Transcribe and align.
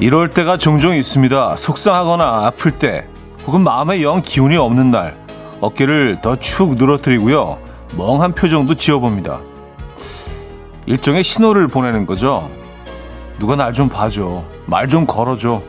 이럴 0.00 0.28
때가 0.30 0.56
종종 0.58 0.94
있습니다. 0.94 1.56
속상하거나 1.56 2.46
아플 2.46 2.70
때, 2.70 3.06
혹은 3.46 3.62
마음에 3.62 4.02
영 4.02 4.22
기운이 4.22 4.56
없는 4.56 4.90
날, 4.90 5.16
어깨를 5.60 6.20
더 6.22 6.36
축 6.36 6.76
늘어뜨리고요. 6.76 7.58
멍한 7.96 8.32
표정도 8.34 8.74
지어봅니다. 8.74 9.40
일종의 10.86 11.24
신호를 11.24 11.66
보내는 11.68 12.06
거죠. 12.06 12.48
누가 13.38 13.56
날 13.56 13.72
좀 13.72 13.88
봐줘. 13.88 14.44
말 14.66 14.88
좀 14.88 15.04
걸어줘. 15.06 15.60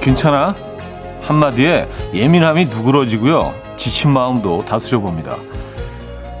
괜찮아? 0.00 0.54
한마디에 1.26 1.88
예민함이 2.12 2.66
누그러지고요. 2.66 3.54
지친 3.76 4.10
마음도 4.10 4.64
다스려 4.64 5.00
봅니다. 5.00 5.36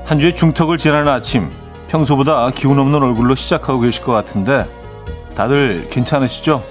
한 0.04 0.20
주의 0.20 0.34
중턱을 0.34 0.76
지나는 0.76 1.10
아침, 1.10 1.50
평소보다 1.88 2.50
기운 2.50 2.78
없는 2.78 3.02
얼굴로 3.02 3.34
시작하고 3.34 3.80
계실 3.80 4.04
것 4.04 4.12
같은데 4.12 4.66
다들 5.34 5.88
괜찮으시죠? 5.90 6.62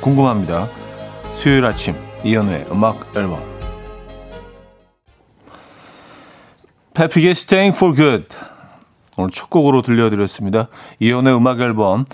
궁금합니다. 0.00 0.66
수요일 1.32 1.64
아침 1.64 1.94
이연우의 2.24 2.66
음악 2.70 3.16
앨범 3.16 3.40
패픽의 6.94 7.30
Staying 7.30 7.76
for 7.76 7.94
Good 7.94 8.26
오늘 9.16 9.30
첫 9.30 9.48
곡으로 9.48 9.82
들려드렸습니다. 9.82 10.68
이연우의 10.98 11.36
음악 11.36 11.60
앨범 11.60 12.04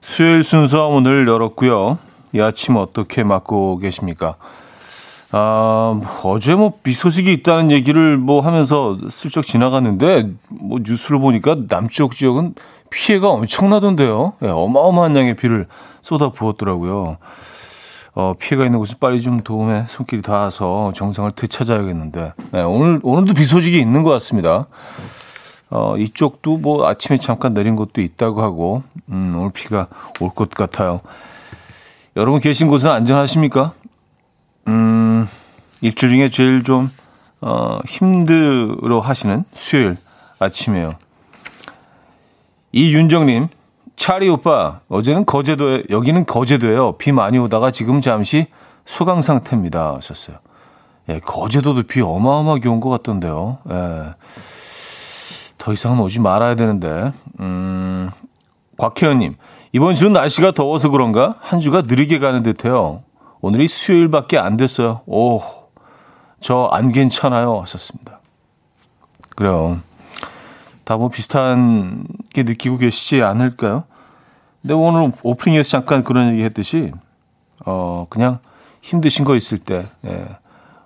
수요일 0.00 0.44
순서 0.44 0.88
오늘 0.88 1.26
열었고요. 1.28 1.98
이 2.32 2.40
아침 2.40 2.76
어떻게 2.76 3.22
맞고 3.22 3.78
계십니까? 3.78 4.36
아, 5.36 6.00
어제 6.22 6.54
뭐 6.54 6.74
비 6.84 6.92
소식이 6.92 7.32
있다는 7.32 7.72
얘기를 7.72 8.16
뭐 8.16 8.40
하면서 8.40 8.96
슬쩍 9.10 9.44
지나갔는데 9.44 10.30
뭐 10.48 10.78
뉴스를 10.80 11.18
보니까 11.18 11.56
남쪽 11.68 12.14
지역은 12.14 12.54
피해가 12.90 13.28
엄청나던데요. 13.30 14.34
네, 14.38 14.48
어마어마한 14.48 15.16
양의 15.16 15.34
비를 15.34 15.66
쏟아 16.02 16.30
부었더라고요. 16.30 17.16
어, 18.14 18.32
피해가 18.38 18.64
있는 18.64 18.78
곳은 18.78 18.98
빨리 19.00 19.20
좀 19.20 19.40
도움에 19.40 19.86
손길이 19.88 20.22
닿아서 20.22 20.92
정상을 20.94 21.32
되찾아야겠는데 21.32 22.32
네, 22.52 22.62
오늘 22.62 23.00
오늘도 23.02 23.34
비 23.34 23.44
소식이 23.44 23.76
있는 23.80 24.04
것 24.04 24.10
같습니다. 24.10 24.66
어, 25.70 25.96
이쪽도 25.98 26.58
뭐 26.58 26.86
아침에 26.86 27.18
잠깐 27.18 27.54
내린 27.54 27.74
곳도 27.74 28.00
있다고 28.00 28.40
하고 28.40 28.84
음, 29.08 29.34
오늘 29.36 29.50
비가 29.52 29.88
올 30.20 30.30
것 30.30 30.48
같아요. 30.50 31.00
여러분 32.16 32.40
계신 32.40 32.68
곳은 32.68 32.88
안전하십니까? 32.88 33.72
음, 34.68 35.26
일주 35.80 36.08
중에 36.08 36.28
제일 36.30 36.62
좀, 36.62 36.90
어, 37.40 37.78
힘들어 37.86 39.00
하시는 39.00 39.44
수요일 39.52 39.96
아침이에요. 40.38 40.90
이윤정님, 42.72 43.48
차리 43.96 44.28
오빠, 44.28 44.80
어제는 44.88 45.26
거제도에, 45.26 45.84
여기는 45.90 46.26
거제도예요. 46.26 46.92
비 46.92 47.12
많이 47.12 47.38
오다가 47.38 47.70
지금 47.70 48.00
잠시 48.00 48.46
소강 48.84 49.20
상태입니다. 49.20 49.94
하셨어요. 49.96 50.38
예, 51.08 51.20
거제도도 51.20 51.82
비 51.84 52.00
어마어마하게 52.00 52.68
온 52.68 52.80
것 52.80 52.88
같던데요. 52.90 53.58
예. 53.70 54.14
더 55.58 55.72
이상은 55.72 56.00
오지 56.00 56.18
말아야 56.20 56.56
되는데, 56.56 57.12
음, 57.40 58.10
곽혜연님, 58.78 59.36
이번 59.72 59.94
주는 59.94 60.12
날씨가 60.12 60.50
더워서 60.52 60.88
그런가? 60.90 61.36
한 61.40 61.60
주가 61.60 61.82
느리게 61.82 62.18
가는 62.18 62.42
듯해요. 62.42 63.02
오늘이 63.44 63.68
수요일밖에 63.68 64.38
안 64.38 64.56
됐어요. 64.56 65.02
오, 65.04 65.42
저 66.40 66.70
안 66.72 66.90
괜찮아요. 66.90 67.60
하셨습니다. 67.60 68.20
그래요. 69.36 69.80
다 70.84 70.96
뭐 70.96 71.10
비슷한 71.10 72.06
게 72.32 72.42
느끼고 72.42 72.78
계시지 72.78 73.20
않을까요? 73.20 73.84
근데 74.62 74.72
오늘 74.72 75.12
오프닝에서 75.22 75.68
잠깐 75.68 76.04
그런 76.04 76.32
얘기 76.32 76.42
했듯이, 76.42 76.92
어, 77.66 78.06
그냥 78.08 78.38
힘드신 78.80 79.26
거 79.26 79.36
있을 79.36 79.58
때, 79.58 79.84
예. 80.06 80.26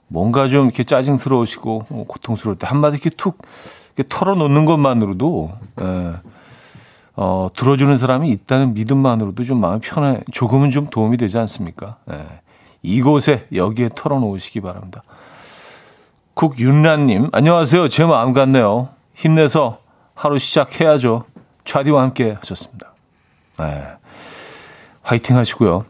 뭔가 0.09 0.49
좀 0.49 0.67
이렇게 0.67 0.83
짜증스러우시고, 0.83 1.85
뭐 1.91 2.07
고통스러울 2.09 2.59
때 2.59 2.67
한마디 2.67 2.95
이렇게 2.97 3.11
툭 3.11 3.39
이렇게 3.97 4.09
털어놓는 4.09 4.65
것만으로도, 4.65 5.53
예. 5.81 6.13
어, 7.15 7.51
들어주는 7.55 7.97
사람이 7.99 8.29
있다는 8.31 8.75
믿음만으로도 8.75 9.45
좀 9.45 9.61
마음이 9.61 9.79
편해, 9.81 10.23
조금은 10.33 10.71
좀 10.71 10.89
도움이 10.89 11.19
되지 11.19 11.39
않습니까? 11.39 11.99
예. 12.11 12.27
이곳에 12.83 13.47
여기에 13.55 13.91
털어놓으시기 13.95 14.61
바랍니다. 14.61 15.03
국윤란님, 16.35 17.31
안녕하세요. 17.33 17.89
제 17.89 18.05
마음 18.05 18.33
같네요. 18.33 18.91
힘내서 19.15 19.81
하루 20.15 20.39
시작해야죠. 20.39 21.25
차디와 21.65 22.03
함께 22.03 22.37
하셨습니다. 22.41 22.93
네. 23.59 23.85
화이팅 25.03 25.37
하시고요. 25.37 25.85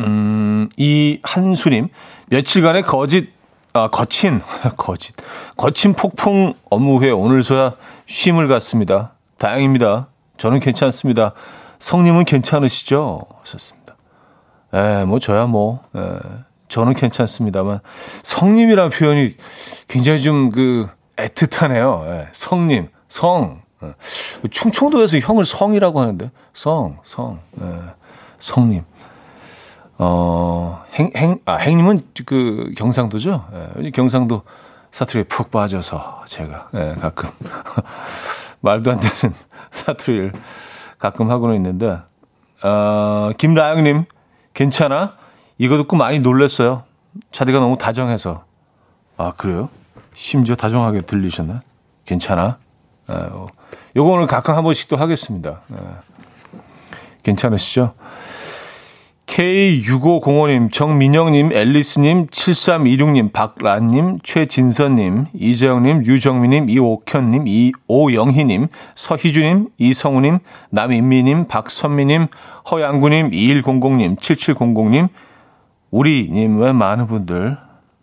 음, 0.00 0.68
이 0.76 1.18
한수님, 1.22 1.88
며칠간의 2.28 2.82
거짓, 2.82 3.32
아, 3.72 3.88
거친, 3.88 4.40
거짓, 4.76 5.14
거친 5.56 5.94
폭풍 5.94 6.54
업무 6.70 6.98
후에 6.98 7.10
오늘서야 7.10 7.74
쉼을 8.06 8.48
갖습니다. 8.48 9.12
다행입니다. 9.38 10.08
저는 10.36 10.60
괜찮습니다. 10.60 11.34
성님은 11.78 12.24
괜찮으시죠? 12.24 13.26
하셨습니다. 13.40 13.79
예, 14.74 15.04
뭐 15.04 15.18
저야 15.18 15.46
뭐 15.46 15.82
예, 15.96 16.18
저는 16.68 16.94
괜찮습니다만 16.94 17.80
성님이라는 18.22 18.90
표현이 18.90 19.36
굉장히 19.88 20.22
좀 20.22 20.50
그 20.50 20.88
애틋하네요. 21.20 22.06
예, 22.06 22.28
성님, 22.32 22.88
성. 23.08 23.62
예. 23.82 23.94
충청도에서 24.50 25.18
형을 25.18 25.44
성이라고 25.44 26.00
하는데 26.00 26.30
성, 26.52 26.98
성, 27.02 27.40
예, 27.60 27.66
성님. 28.38 28.84
어, 29.98 30.82
행, 30.94 31.10
행, 31.14 31.38
아, 31.44 31.56
행님은 31.56 32.02
그 32.24 32.72
경상도죠. 32.76 33.44
예, 33.78 33.90
경상도 33.90 34.42
사투리에 34.92 35.24
푹 35.24 35.50
빠져서 35.50 36.24
제가 36.26 36.70
예, 36.74 36.96
가끔 37.00 37.30
말도 38.60 38.92
안 38.92 38.98
되는 38.98 39.34
사투리를 39.70 40.32
가끔 40.98 41.30
하고는 41.30 41.56
있는데 41.56 41.98
어, 42.62 43.30
김라영님 43.38 44.04
괜찮아? 44.54 45.16
이거 45.58 45.76
듣고 45.76 45.96
많이 45.96 46.20
놀랐어요. 46.20 46.84
차디가 47.32 47.58
너무 47.60 47.76
다정해서. 47.78 48.44
아, 49.16 49.32
그래요? 49.36 49.68
심지어 50.14 50.54
다정하게 50.56 51.02
들리셨나? 51.02 51.60
괜찮아? 52.06 52.58
아, 53.06 53.28
어. 53.32 53.46
요거 53.96 54.10
오늘 54.10 54.26
가끔 54.26 54.54
한 54.54 54.62
번씩 54.64 54.88
또 54.88 54.96
하겠습니다. 54.96 55.60
아, 55.72 56.00
괜찮으시죠? 57.22 57.92
K6505님, 59.30 60.72
정민영님, 60.72 61.52
앨리스님, 61.52 62.26
7326님, 62.26 63.32
박란님, 63.32 64.18
최진선님, 64.24 65.26
이재영님, 65.32 66.04
유정민님, 66.04 66.68
이옥현님, 66.68 67.44
이오영희님, 67.46 68.66
서희주님, 68.96 69.68
이성우님, 69.78 70.40
남인미님, 70.70 71.46
박선미님, 71.46 72.26
허양구님, 72.72 73.30
2100님, 73.30 74.18
7700님, 74.18 75.08
우리님, 75.92 76.60
왜 76.60 76.72
많은 76.72 77.06
분들 77.06 77.56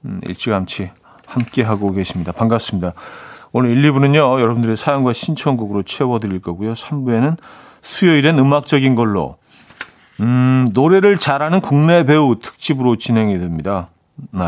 음, 0.06 0.20
일찌감치 0.26 0.92
함께하고 1.26 1.92
계십니다. 1.92 2.32
반갑습니다. 2.32 2.94
오늘 3.52 3.72
1, 3.72 3.92
2부는요, 3.92 4.40
여러분들의 4.40 4.78
사연과 4.78 5.12
신청곡으로 5.12 5.84
채워드릴 5.84 6.40
거고요. 6.40 6.72
3부에는 6.72 7.36
수요일엔 7.82 8.40
음악적인 8.40 8.96
걸로 8.96 9.36
음, 10.22 10.66
노래를 10.74 11.18
잘하는 11.18 11.62
국내 11.62 12.06
배우 12.06 12.40
특집으로 12.40 12.98
진행이 12.98 13.38
됩니다. 13.40 13.90
네. 14.32 14.42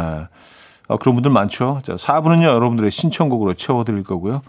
어, 0.87 0.97
그런 0.97 1.15
분들 1.15 1.29
많죠. 1.31 1.79
자, 1.83 1.93
4부는요, 1.95 2.43
여러분들의 2.43 2.89
신청곡으로 2.89 3.53
채워드릴 3.53 4.03
거고요. 4.03 4.41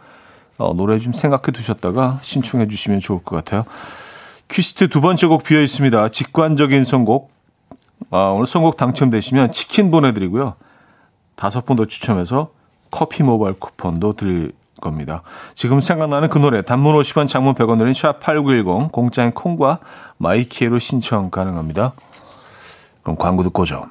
어, 0.58 0.72
노래 0.74 0.98
좀 0.98 1.12
생각해 1.12 1.52
두셨다가 1.52 2.18
신청해 2.22 2.68
주시면 2.68 3.00
좋을 3.00 3.22
것 3.22 3.36
같아요. 3.36 3.64
퀴스트 4.48 4.88
두 4.88 5.00
번째 5.00 5.26
곡 5.26 5.42
비어 5.44 5.60
있습니다. 5.60 6.08
직관적인 6.08 6.84
선곡. 6.84 7.30
아, 8.10 8.30
오늘 8.34 8.46
선곡 8.46 8.76
당첨되시면 8.76 9.52
치킨 9.52 9.90
보내드리고요. 9.90 10.54
다섯 11.36 11.64
분 11.64 11.76
더 11.76 11.84
추첨해서 11.84 12.50
커피 12.90 13.22
모바일 13.22 13.54
쿠폰도 13.58 14.14
드릴 14.14 14.52
겁니다. 14.80 15.22
지금 15.54 15.80
생각나는 15.80 16.28
그 16.28 16.38
노래 16.38 16.62
단문 16.62 16.94
50원 16.96 17.28
장문 17.28 17.54
100원 17.54 17.78
드는 17.78 17.92
샵8910 17.92 18.92
공짜인 18.92 19.32
콩과 19.32 19.78
마이케이로 20.18 20.78
신청 20.78 21.30
가능합니다. 21.30 21.92
그럼 23.02 23.16
광고 23.16 23.42
듣고 23.42 23.62
오죠. 23.62 23.86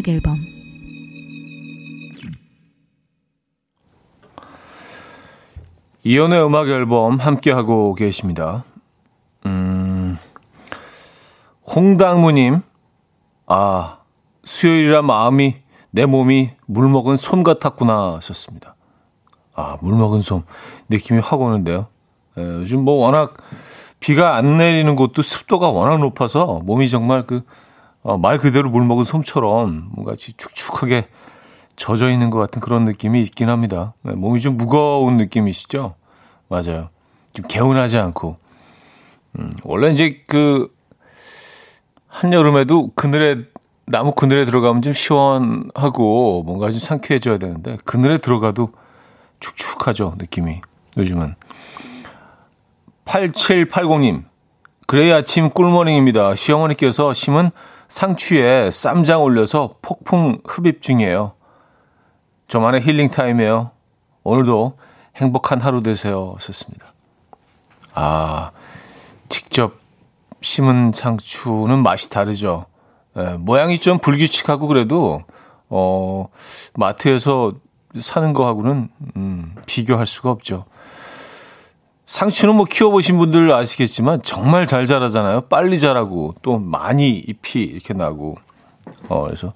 음악 0.00 0.08
앨범 0.08 0.38
이연의 6.02 6.42
음악 6.42 6.68
앨범 6.68 7.18
함께 7.18 7.50
하고 7.50 7.94
계십니다. 7.94 8.64
음, 9.44 10.16
홍당무 11.66 12.32
님, 12.32 12.62
아, 13.46 13.98
수요일이라 14.44 15.02
마음이, 15.02 15.56
내 15.90 16.06
몸이 16.06 16.52
물 16.66 16.88
먹은 16.88 17.18
솜 17.18 17.42
같았구나 17.42 18.14
하셨습니다. 18.16 18.76
아, 19.54 19.76
물 19.82 19.94
먹은 19.96 20.22
솜. 20.22 20.44
느낌이 20.88 21.20
확 21.20 21.42
오는데요. 21.42 21.88
예, 22.38 22.42
요즘 22.42 22.84
뭐 22.84 22.94
워낙 22.94 23.36
비가 23.98 24.36
안 24.36 24.56
내리는 24.56 24.96
곳도 24.96 25.20
습도가 25.20 25.68
워낙 25.68 25.98
높아서 25.98 26.60
몸이 26.64 26.88
정말 26.88 27.26
그, 27.26 27.42
어, 28.02 28.16
말 28.16 28.38
그대로 28.38 28.70
물 28.70 28.84
먹은 28.84 29.04
솜처럼 29.04 29.90
뭔가 29.92 30.14
축축하게 30.16 31.08
젖어 31.76 32.10
있는 32.10 32.30
것 32.30 32.38
같은 32.38 32.60
그런 32.60 32.84
느낌이 32.84 33.22
있긴 33.22 33.48
합니다. 33.48 33.94
네, 34.02 34.12
몸이 34.12 34.40
좀 34.40 34.56
무거운 34.56 35.16
느낌이시죠? 35.16 35.94
맞아요. 36.48 36.90
좀 37.32 37.46
개운하지 37.46 37.98
않고. 37.98 38.36
음, 39.38 39.50
원래 39.64 39.92
이제 39.92 40.22
그, 40.26 40.74
한여름에도 42.08 42.90
그늘에, 42.94 43.44
나무 43.86 44.12
그늘에 44.12 44.44
들어가면 44.44 44.82
좀 44.82 44.92
시원하고 44.92 46.42
뭔가 46.44 46.70
좀 46.70 46.80
상쾌해져야 46.80 47.38
되는데, 47.38 47.78
그늘에 47.84 48.18
들어가도 48.18 48.72
축축하죠, 49.38 50.16
느낌이. 50.18 50.60
요즘은. 50.96 51.34
8780님. 53.04 54.24
그레이 54.86 55.12
아침 55.12 55.50
꿀모닝입니다. 55.50 56.34
시어머니께서 56.34 57.12
심은 57.12 57.50
상추에 57.90 58.70
쌈장 58.70 59.20
올려서 59.20 59.74
폭풍 59.82 60.38
흡입 60.46 60.80
중이에요. 60.80 61.32
저만의 62.46 62.82
힐링 62.82 63.10
타임이에요. 63.10 63.72
오늘도 64.22 64.78
행복한 65.16 65.60
하루 65.60 65.82
되세요. 65.82 66.36
썼습니다. 66.38 66.86
아, 67.92 68.52
직접 69.28 69.74
심은 70.40 70.92
상추는 70.94 71.82
맛이 71.82 72.10
다르죠. 72.10 72.66
예, 73.16 73.36
모양이 73.38 73.80
좀 73.80 73.98
불규칙하고 73.98 74.68
그래도, 74.68 75.24
어, 75.68 76.28
마트에서 76.74 77.54
사는 77.98 78.32
거하고는, 78.32 78.88
음, 79.16 79.56
비교할 79.66 80.06
수가 80.06 80.30
없죠. 80.30 80.64
상추는 82.10 82.56
뭐 82.56 82.64
키워보신 82.64 83.18
분들 83.18 83.52
아시겠지만 83.52 84.22
정말 84.24 84.66
잘 84.66 84.84
자라잖아요. 84.84 85.42
빨리 85.42 85.78
자라고 85.78 86.34
또 86.42 86.58
많이 86.58 87.10
잎이 87.10 87.62
이렇게 87.62 87.94
나고. 87.94 88.36
어, 89.08 89.22
그래서 89.22 89.52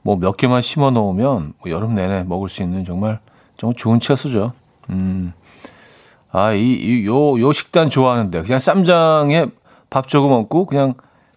뭐 0.00 0.16
몇 0.16 0.38
개만 0.38 0.62
심어 0.62 0.90
놓으면 0.90 1.52
뭐 1.58 1.70
여름 1.70 1.94
내내 1.94 2.24
먹을 2.24 2.48
수 2.48 2.62
있는 2.62 2.86
정말 2.86 3.20
정말 3.58 3.76
좋은 3.76 4.00
채소죠. 4.00 4.54
음. 4.88 5.34
아, 6.32 6.52
이, 6.54 6.62
이, 6.62 7.04
요, 7.04 7.38
요 7.38 7.52
식단 7.52 7.90
좋아하는데. 7.90 8.40
그냥 8.40 8.58
쌈장에 8.58 9.44
밥 9.90 10.08
조금 10.08 10.32
얹고 10.32 10.64
그냥 10.64 10.94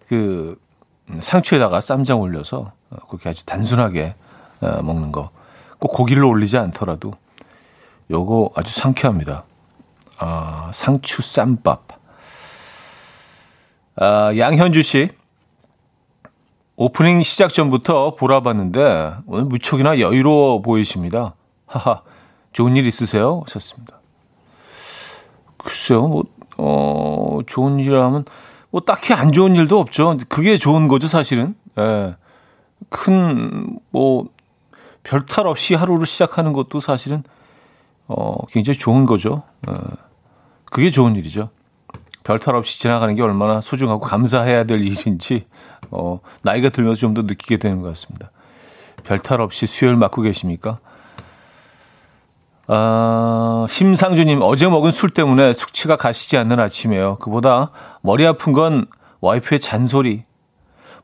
그 0.08 0.58
상추에다가 1.18 1.82
쌈장 1.82 2.18
올려서 2.18 2.72
어, 2.88 2.96
그렇게 3.10 3.28
아주 3.28 3.44
단순하게 3.44 4.14
어, 4.62 4.80
먹는 4.82 5.12
거. 5.12 5.28
꼭 5.78 5.88
고기를 5.88 6.24
올리지 6.24 6.56
않더라도 6.56 7.12
요거 8.10 8.52
아주 8.54 8.72
상쾌합니다. 8.72 9.44
아, 10.20 10.70
상추 10.72 11.22
쌈밥. 11.22 11.88
아, 13.96 14.32
양현주 14.36 14.82
씨. 14.82 15.08
오프닝 16.76 17.22
시작 17.22 17.52
전부터 17.52 18.14
보라봤는데 18.14 19.14
오늘 19.26 19.44
무척이나 19.44 19.98
여유로워 19.98 20.62
보이십니다. 20.62 21.34
하하, 21.66 22.02
좋은 22.52 22.76
일 22.76 22.86
있으세요? 22.86 23.42
하셨습니다. 23.46 24.00
글쎄요, 25.56 26.06
뭐, 26.08 26.24
어, 26.56 27.40
좋은 27.46 27.78
일이라면, 27.78 28.24
뭐, 28.70 28.80
딱히 28.80 29.12
안 29.12 29.32
좋은 29.32 29.54
일도 29.54 29.78
없죠. 29.78 30.16
그게 30.28 30.56
좋은 30.56 30.88
거죠, 30.88 31.06
사실은. 31.06 31.54
예. 31.78 32.16
큰, 32.88 33.78
뭐, 33.90 34.28
별탈 35.02 35.46
없이 35.46 35.74
하루를 35.74 36.06
시작하는 36.06 36.54
것도 36.54 36.80
사실은, 36.80 37.22
어, 38.08 38.46
굉장히 38.48 38.78
좋은 38.78 39.04
거죠. 39.04 39.42
예. 39.68 39.74
그게 40.70 40.90
좋은 40.90 41.14
일이죠. 41.16 41.50
별탈 42.24 42.54
없이 42.54 42.78
지나가는 42.78 43.14
게 43.14 43.22
얼마나 43.22 43.60
소중하고 43.60 44.00
감사해야 44.00 44.64
될 44.64 44.80
일인지 44.80 45.46
어, 45.90 46.20
나이가 46.42 46.68
들면서 46.68 47.00
좀 47.00 47.14
더 47.14 47.22
느끼게 47.22 47.56
되는 47.58 47.80
것 47.82 47.88
같습니다. 47.88 48.30
별탈 49.04 49.40
없이 49.40 49.66
수요일 49.66 49.96
맞고 49.96 50.22
계십니까? 50.22 50.78
아, 52.68 53.66
심상주님, 53.68 54.40
어제 54.42 54.68
먹은 54.68 54.92
술 54.92 55.10
때문에 55.10 55.54
숙취가 55.54 55.96
가시지 55.96 56.36
않는 56.36 56.60
아침이에요. 56.60 57.16
그보다 57.16 57.72
머리 58.00 58.24
아픈 58.24 58.52
건 58.52 58.86
와이프의 59.20 59.60
잔소리. 59.60 60.22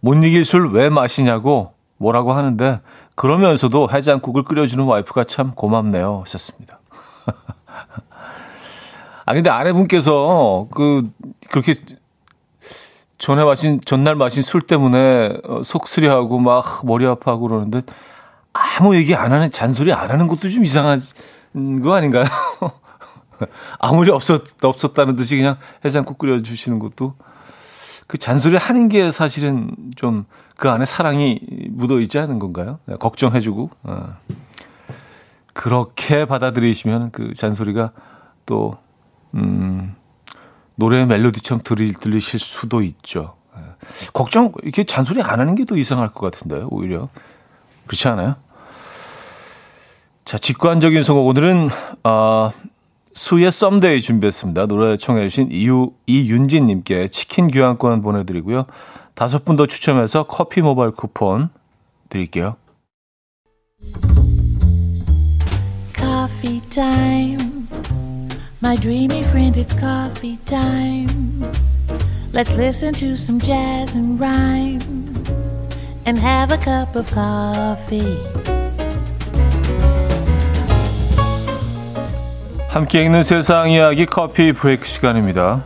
못 0.00 0.14
이길 0.14 0.44
술 0.44 0.68
왜 0.68 0.90
마시냐고 0.90 1.72
뭐라고 1.96 2.34
하는데, 2.34 2.80
그러면서도 3.16 3.88
해장국을 3.90 4.44
끓여주는 4.44 4.84
와이프가 4.84 5.24
참 5.24 5.50
고맙네요. 5.52 6.20
하셨습니다. 6.24 6.78
아, 9.26 9.34
근데 9.34 9.50
아내분께서 9.50 10.68
그, 10.70 11.10
그렇게 11.50 11.74
전에 13.18 13.44
마신, 13.44 13.80
전날 13.84 14.14
마신 14.14 14.42
술 14.42 14.62
때문에 14.62 15.38
어, 15.44 15.62
속쓰리하고 15.62 16.38
막 16.38 16.82
머리 16.84 17.06
아파하고 17.06 17.48
그러는데 17.48 17.82
아무 18.52 18.96
얘기 18.96 19.14
안 19.14 19.32
하는, 19.32 19.50
잔소리 19.50 19.92
안 19.92 20.10
하는 20.10 20.28
것도 20.28 20.48
좀 20.48 20.64
이상한 20.64 21.02
거 21.82 21.94
아닌가요? 21.94 22.24
아무리 23.78 24.10
없었, 24.10 24.42
없었다는 24.64 25.16
듯이 25.16 25.36
그냥 25.36 25.58
해장국 25.84 26.16
끓여 26.16 26.40
주시는 26.40 26.78
것도 26.78 27.14
그 28.06 28.16
잔소리 28.16 28.56
하는 28.56 28.88
게 28.88 29.10
사실은 29.10 29.74
좀 29.96 30.24
그 30.56 30.70
안에 30.70 30.84
사랑이 30.84 31.40
묻어 31.70 32.00
있지 32.00 32.18
않은 32.18 32.38
건가요? 32.38 32.78
걱정해주고. 32.98 33.70
어. 33.84 34.16
그렇게 35.52 36.24
받아들이시면 36.24 37.10
그 37.12 37.32
잔소리가 37.34 37.92
또 38.46 38.76
음, 39.34 39.94
노래 40.76 41.04
멜로디처럼 41.06 41.62
들리, 41.64 41.92
들리실 41.92 42.38
수도 42.38 42.82
있죠. 42.82 43.34
예. 43.56 43.60
걱정, 44.12 44.52
이렇게 44.62 44.84
잔소리 44.84 45.22
안 45.22 45.40
하는 45.40 45.54
게 45.54 45.64
더 45.64 45.76
이상할 45.76 46.08
것 46.10 46.20
같은데요, 46.30 46.68
오히려. 46.70 47.08
그렇지 47.86 48.08
않아요? 48.08 48.36
자, 50.24 50.38
직관적인 50.38 51.02
선곡. 51.02 51.26
오늘은, 51.26 51.68
아, 52.02 52.50
수의 53.14 53.50
Someday 53.50 54.02
준비했습니다. 54.02 54.66
노래 54.66 54.96
청해주신 54.98 55.48
이유, 55.50 55.92
이윤진님께 56.06 57.08
치킨 57.08 57.48
교환권 57.48 58.02
보내드리고요. 58.02 58.66
다섯 59.14 59.44
분 59.44 59.56
더 59.56 59.66
추첨해서 59.66 60.24
커피 60.24 60.60
모바일 60.60 60.90
쿠폰 60.90 61.48
드릴게요. 62.10 62.56
커피 65.96 66.60
타임 66.68 67.55
My 68.66 68.74
dreamy 68.74 69.22
friend, 69.22 69.56
it's 69.56 69.72
coffee 69.74 70.38
time. 70.44 71.40
Let's 72.32 72.50
listen 72.50 72.92
to 72.94 73.16
some 73.16 73.38
jazz 73.38 73.94
and 73.94 74.18
rhyme 74.18 74.80
and 76.04 76.18
have 76.18 76.50
a 76.50 76.58
cup 76.58 76.96
of 76.96 77.08
coffee. 77.14 78.18
함께 82.68 83.04
읽는 83.04 83.22
세상 83.22 83.70
이야기 83.70 84.04
커피 84.04 84.52
브레이크 84.52 84.84
시간입니다. 84.84 85.62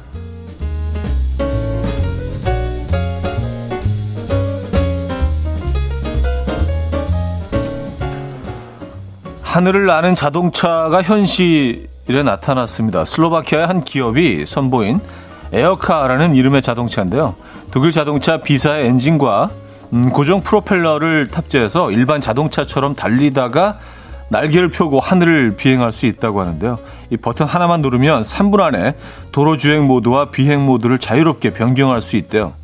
하늘을 9.41 9.87
나는 9.87 10.15
자동차가 10.15 11.01
현실 11.01 11.90
일에 12.09 12.23
나타났습니다. 12.23 13.05
슬로바키아의 13.05 13.67
한 13.67 13.85
기업이 13.85 14.47
선보인 14.47 15.01
에어카라는 15.53 16.35
이름의 16.35 16.63
자동차인데요. 16.63 17.35
독일 17.71 17.93
자동차 17.93 18.39
비사의 18.39 18.87
엔진과 18.87 19.51
음, 19.93 20.11
고정 20.11 20.43
프로펠러를 20.43 21.29
탑재해서 21.29 21.91
일반 21.91 22.21
자동차처럼 22.21 22.95
달리다가 22.95 23.79
날개를 24.29 24.71
펴고 24.71 25.01
하늘을 25.01 25.57
비행할 25.57 25.91
수 25.91 26.07
있다고 26.07 26.41
하는데요. 26.41 26.79
이 27.11 27.17
버튼 27.17 27.47
하나만 27.47 27.83
누르면 27.83 28.23
3분 28.23 28.61
안에 28.61 28.95
도로 29.33 29.57
주행 29.57 29.87
모드와 29.87 30.31
비행 30.31 30.65
모드를 30.65 31.01
자유롭게 31.01 31.53
변경할 31.53 32.01
수 32.01 32.17
있대요. 32.17 32.55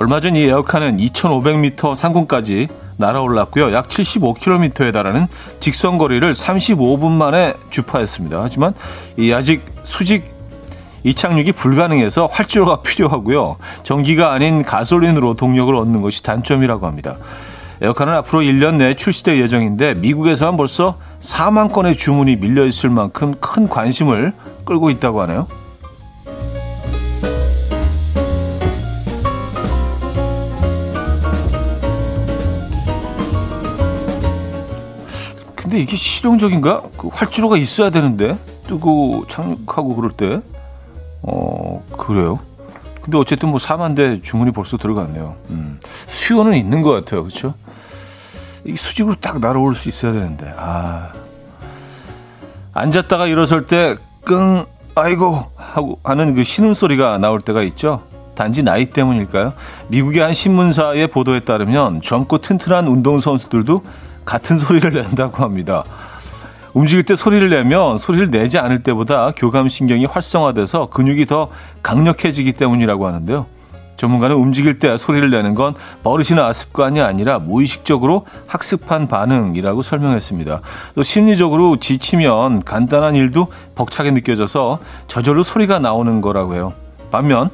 얼마 0.00 0.20
전 0.20 0.36
이 0.36 0.44
에어카는 0.44 0.98
2,500m 0.98 1.96
상공까지 1.96 2.68
날아올랐고요. 2.98 3.72
약 3.72 3.88
75km에 3.88 4.92
달하는 4.92 5.26
직선 5.58 5.98
거리를 5.98 6.32
35분 6.32 7.10
만에 7.10 7.54
주파했습니다. 7.70 8.40
하지만 8.40 8.74
이 9.16 9.32
아직 9.32 9.60
수직 9.82 10.30
이착륙이 11.02 11.50
불가능해서 11.50 12.26
활주로가 12.26 12.82
필요하고요. 12.86 13.56
전기가 13.82 14.32
아닌 14.32 14.62
가솔린으로 14.62 15.34
동력을 15.34 15.74
얻는 15.74 16.00
것이 16.00 16.22
단점이라고 16.22 16.86
합니다. 16.86 17.16
에어컨은 17.80 18.12
앞으로 18.14 18.42
1년 18.42 18.76
내에 18.76 18.94
출시될 18.94 19.40
예정인데 19.40 19.94
미국에서는 19.94 20.56
벌써 20.56 20.96
4만 21.18 21.72
건의 21.72 21.96
주문이 21.96 22.36
밀려 22.36 22.64
있을 22.66 22.88
만큼 22.88 23.34
큰 23.40 23.68
관심을 23.68 24.32
끌고 24.64 24.90
있다고 24.90 25.22
하네요. 25.22 25.48
근데 35.68 35.80
이게 35.82 35.96
실용적인가? 35.98 36.84
그 36.96 37.08
활주로가 37.08 37.58
있어야 37.58 37.90
되는데 37.90 38.38
뜨고 38.66 39.26
착륙하고 39.28 39.96
그럴 39.96 40.10
때, 40.12 40.40
어 41.20 41.84
그래요. 41.98 42.38
근데 43.02 43.18
어쨌든 43.18 43.50
뭐 43.50 43.58
4만 43.58 43.94
대 43.94 44.22
주문이 44.22 44.52
벌써 44.52 44.78
들어갔네요. 44.78 45.36
음, 45.50 45.78
수요는 46.06 46.54
있는 46.54 46.80
것 46.80 46.92
같아요, 46.92 47.22
그렇죠? 47.22 47.52
이 48.64 48.76
수직으로 48.76 49.16
딱 49.20 49.40
날아올 49.40 49.74
수 49.74 49.90
있어야 49.90 50.14
되는데, 50.14 50.50
아 50.56 51.12
앉았다가 52.72 53.26
일어설 53.26 53.66
때 53.66 53.96
끙 54.24 54.64
아이고 54.94 55.44
하고 55.54 56.00
하는 56.02 56.34
그 56.34 56.44
신음 56.44 56.72
소리가 56.72 57.18
나올 57.18 57.42
때가 57.42 57.62
있죠. 57.64 58.02
단지 58.34 58.62
나이 58.62 58.86
때문일까요? 58.86 59.52
미국의 59.88 60.22
한 60.22 60.32
신문사의 60.32 61.08
보도에 61.08 61.40
따르면 61.40 62.00
젊고 62.00 62.38
튼튼한 62.38 62.88
운동 62.88 63.20
선수들도 63.20 63.82
같은 64.28 64.58
소리를 64.58 64.92
낸다고 64.92 65.42
합니다. 65.42 65.84
움직일 66.74 67.02
때 67.04 67.16
소리를 67.16 67.48
내면 67.48 67.96
소리를 67.96 68.30
내지 68.30 68.58
않을 68.58 68.80
때보다 68.82 69.32
교감신경이 69.34 70.04
활성화돼서 70.04 70.90
근육이 70.90 71.24
더 71.24 71.48
강력해지기 71.82 72.52
때문이라고 72.52 73.06
하는데요. 73.06 73.46
전문가는 73.96 74.36
움직일 74.36 74.78
때 74.78 74.98
소리를 74.98 75.28
내는 75.30 75.54
건 75.54 75.74
버릇이나 76.04 76.52
습관이 76.52 77.00
아니라 77.00 77.38
무의식적으로 77.38 78.26
학습한 78.46 79.08
반응이라고 79.08 79.80
설명했습니다. 79.80 80.60
또 80.94 81.02
심리적으로 81.02 81.78
지치면 81.78 82.62
간단한 82.64 83.16
일도 83.16 83.48
벅차게 83.76 84.10
느껴져서 84.10 84.78
저절로 85.08 85.42
소리가 85.42 85.78
나오는 85.78 86.20
거라고 86.20 86.54
해요. 86.54 86.74
반면 87.10 87.48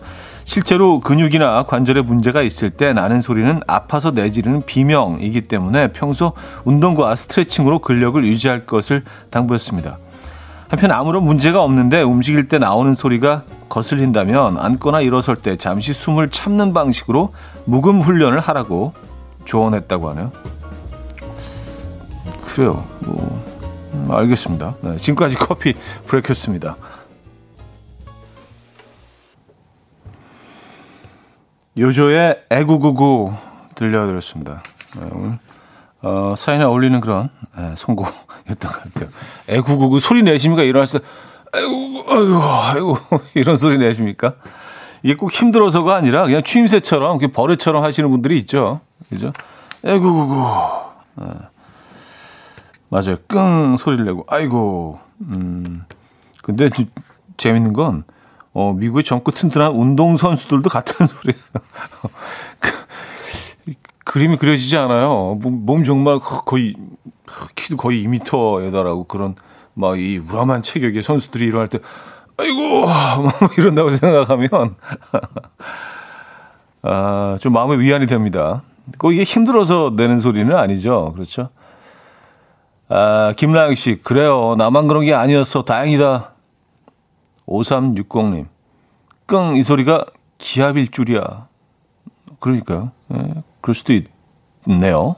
실제로 0.44 1.00
근육이나 1.00 1.64
관절에 1.64 2.02
문제가 2.02 2.42
있을 2.42 2.70
때 2.70 2.92
나는 2.92 3.20
소리는 3.20 3.60
아파서 3.66 4.10
내지르는 4.10 4.64
비명이기 4.66 5.42
때문에 5.42 5.92
평소 5.92 6.32
운동과 6.64 7.14
스트레칭으로 7.14 7.80
근력을 7.80 8.24
유지할 8.24 8.66
것을 8.66 9.04
당부했습니다. 9.30 9.98
한편 10.68 10.90
아무런 10.90 11.24
문제가 11.24 11.62
없는데 11.62 12.02
움직일 12.02 12.48
때 12.48 12.58
나오는 12.58 12.94
소리가 12.94 13.44
거슬린다면 13.68 14.58
앉거나 14.58 15.00
일어설 15.00 15.36
때 15.36 15.56
잠시 15.56 15.92
숨을 15.92 16.28
참는 16.30 16.72
방식으로 16.72 17.32
묵음 17.64 18.00
훈련을 18.00 18.40
하라고 18.40 18.92
조언했다고 19.44 20.10
하네요. 20.10 20.32
그래요. 22.42 22.84
뭐, 23.00 23.44
음, 23.92 24.06
알겠습니다. 24.10 24.74
네, 24.80 24.96
지금까지 24.96 25.36
커피 25.36 25.74
브레이크였습니다. 26.06 26.76
요조의 31.76 32.44
애구구구 32.50 33.32
들려드렸습니다. 33.74 34.62
네, 34.96 35.08
오늘 35.12 35.38
어, 36.02 36.34
사연에 36.36 36.64
어울리는 36.64 37.00
그런 37.00 37.30
네, 37.56 37.74
선곡이었던 37.76 38.72
것 38.72 38.82
같아요. 38.82 39.08
애구구구 39.48 39.98
소리 39.98 40.22
내십니까? 40.22 40.62
때 40.98 41.04
아이고 41.52 42.04
아이고 42.06 42.42
아이고 42.42 42.98
이런 43.34 43.56
소리 43.56 43.78
내십니까? 43.78 44.34
이게 45.02 45.16
꼭 45.16 45.32
힘들어서가 45.32 45.96
아니라 45.96 46.24
그냥 46.24 46.42
취임새처럼 46.42 47.18
버릇처럼 47.32 47.82
하시는 47.82 48.08
분들이 48.08 48.38
있죠. 48.38 48.80
그죠? 49.10 49.32
애구구구 49.84 50.46
네. 51.16 51.26
맞아요. 52.88 53.16
끙 53.26 53.76
소리를 53.76 54.04
내고 54.04 54.24
아이고 54.28 55.00
음 55.22 55.84
근데 56.42 56.70
재밌는 57.36 57.72
건 57.72 58.04
어, 58.54 58.72
미국의 58.72 59.04
젊고 59.04 59.32
튼튼한 59.32 59.72
운동선수들도 59.72 60.70
같은 60.70 61.06
소리예요. 61.06 61.42
그, 62.60 62.70
그림이 64.04 64.36
그려지지 64.36 64.76
않아요. 64.76 65.36
몸, 65.40 65.66
몸, 65.66 65.84
정말 65.84 66.20
거의, 66.20 66.76
키도 67.56 67.76
거의 67.76 68.06
2미터에 68.06 68.72
달하고 68.72 69.04
그런, 69.04 69.34
막 69.74 69.96
이 69.96 70.18
우람한 70.18 70.62
체격의 70.62 71.02
선수들이 71.02 71.46
일어날 71.46 71.66
때, 71.66 71.80
아이고! 72.38 72.62
뭐 72.62 73.30
이런다고 73.58 73.90
생각하면, 73.90 74.76
아, 76.82 77.36
좀 77.40 77.52
마음의 77.54 77.80
위안이 77.80 78.06
됩니다. 78.06 78.62
꼭 78.98 79.12
이게 79.12 79.24
힘들어서 79.24 79.94
내는 79.96 80.18
소리는 80.18 80.54
아니죠. 80.56 81.12
그렇죠? 81.14 81.48
아, 82.88 83.32
김라영 83.36 83.74
씨, 83.74 83.98
그래요. 84.02 84.54
나만 84.58 84.86
그런 84.86 85.04
게 85.04 85.14
아니었어. 85.14 85.64
다행이다. 85.64 86.33
5360님. 87.46 88.46
끙, 89.26 89.56
이 89.56 89.62
소리가 89.62 90.04
기압일 90.38 90.90
줄이야. 90.90 91.48
그러니까요. 92.40 92.92
예, 93.14 93.42
그럴 93.60 93.74
수도 93.74 93.92
있네요. 94.68 95.16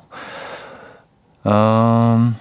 음, 1.46 2.36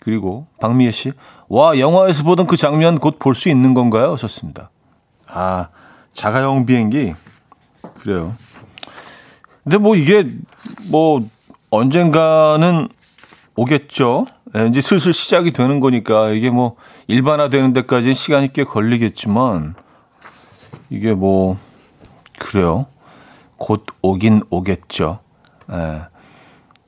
그리고 0.00 0.46
박미애 0.60 0.90
씨. 0.90 1.12
와, 1.48 1.78
영화에서 1.78 2.24
보던 2.24 2.46
그 2.46 2.56
장면 2.56 2.98
곧 2.98 3.18
볼 3.18 3.34
수 3.34 3.48
있는 3.48 3.74
건가요? 3.74 4.12
하셨습니다. 4.12 4.70
아, 5.28 5.68
자가용 6.14 6.66
비행기. 6.66 7.14
그래요. 7.94 8.34
근데 9.62 9.78
뭐 9.78 9.94
이게 9.96 10.26
뭐 10.90 11.20
언젠가는 11.70 12.88
오겠죠. 13.54 14.26
예, 14.56 14.66
이제 14.66 14.80
슬슬 14.80 15.12
시작이 15.12 15.52
되는 15.52 15.80
거니까 15.80 16.30
이게 16.30 16.50
뭐 16.50 16.76
일반화되는 17.06 17.72
데까지는 17.72 18.14
시간이 18.14 18.52
꽤 18.52 18.64
걸리겠지만 18.64 19.74
이게 20.90 21.14
뭐 21.14 21.56
그래요. 22.38 22.86
곧 23.56 23.86
오긴 24.02 24.42
오겠죠. 24.50 25.20
예. 25.72 26.02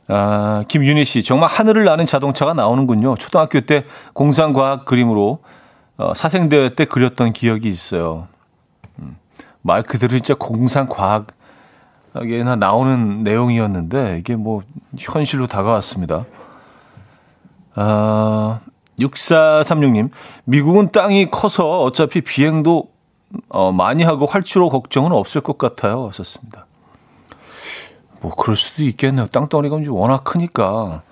아, 0.08 0.64
김윤희 0.68 1.04
씨, 1.04 1.22
정말 1.22 1.48
하늘을 1.48 1.84
나는 1.84 2.04
자동차가 2.04 2.52
나오는군요. 2.52 3.14
초등학교 3.16 3.60
때 3.62 3.84
공상과학 4.12 4.84
그림으로 4.84 5.38
어, 5.96 6.12
사생대회 6.12 6.74
때 6.74 6.84
그렸던 6.84 7.32
기억이 7.32 7.68
있어요. 7.68 8.28
음, 8.98 9.16
말 9.62 9.82
그대로 9.82 10.10
진짜 10.10 10.34
공상과학에나 10.34 11.26
나오는 12.58 13.22
내용이었는데 13.22 14.18
이게 14.18 14.36
뭐 14.36 14.62
현실로 14.98 15.46
다가왔습니다. 15.46 16.26
아, 17.74 18.60
6436님, 18.98 20.10
미국은 20.44 20.92
땅이 20.92 21.30
커서 21.30 21.82
어차피 21.82 22.20
비행도 22.20 22.88
어, 23.48 23.72
많이 23.72 24.04
하고 24.04 24.26
활주로 24.26 24.68
걱정은 24.70 25.12
없을 25.12 25.40
것 25.40 25.58
같아요. 25.58 26.06
하셨습니다. 26.08 26.66
뭐, 28.20 28.34
그럴 28.34 28.56
수도 28.56 28.84
있겠네요. 28.84 29.26
땅덩어리가 29.26 29.76
워낙 29.88 30.22
크니까. 30.24 31.02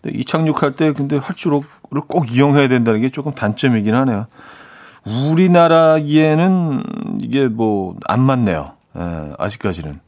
근데 0.00 0.18
이착륙할 0.18 0.72
때 0.72 0.92
근데 0.92 1.16
활주로를 1.16 2.00
꼭 2.08 2.32
이용해야 2.32 2.68
된다는 2.68 3.02
게 3.02 3.10
조금 3.10 3.34
단점이긴 3.34 3.94
하네요. 3.94 4.26
우리나라기에는 5.30 6.82
이게 7.20 7.46
뭐, 7.48 7.94
안 8.06 8.20
맞네요. 8.20 8.72
예, 8.96 9.32
아직까지는. 9.38 10.00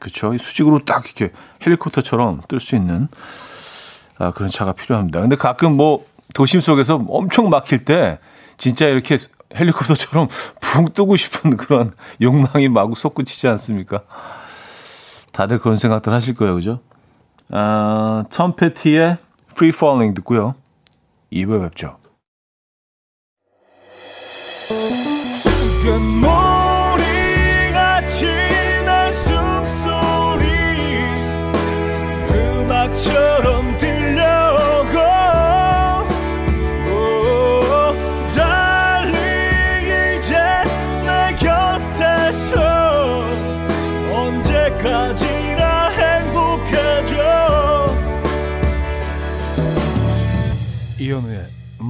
그쵸. 0.00 0.36
수직으로 0.36 0.80
딱 0.84 1.04
이렇게 1.04 1.32
헬리콥터처럼 1.64 2.42
뜰 2.48 2.58
수 2.58 2.74
있는 2.74 3.08
아, 4.20 4.30
그런 4.32 4.50
차가 4.50 4.72
필요합니다. 4.72 5.20
근데 5.20 5.34
가끔 5.34 5.76
뭐 5.76 6.04
도심 6.34 6.60
속에서 6.60 7.02
엄청 7.08 7.48
막힐 7.48 7.86
때 7.86 8.18
진짜 8.58 8.86
이렇게 8.86 9.16
헬리콥터처럼 9.54 10.28
붕 10.60 10.84
뜨고 10.84 11.16
싶은 11.16 11.56
그런 11.56 11.94
욕망이 12.20 12.68
마구 12.68 12.94
솟구치지 12.94 13.48
않습니까? 13.48 14.02
다들 15.32 15.58
그런 15.58 15.76
생각들 15.76 16.12
하실 16.12 16.34
거예요, 16.34 16.54
그죠? 16.54 16.80
아, 17.50 18.24
톰 18.30 18.54
패티의 18.54 19.16
Free 19.52 19.72
Falling 19.74 20.14
듣고요. 20.14 20.54
2부에 21.32 21.62
뵙죠. 21.62 21.96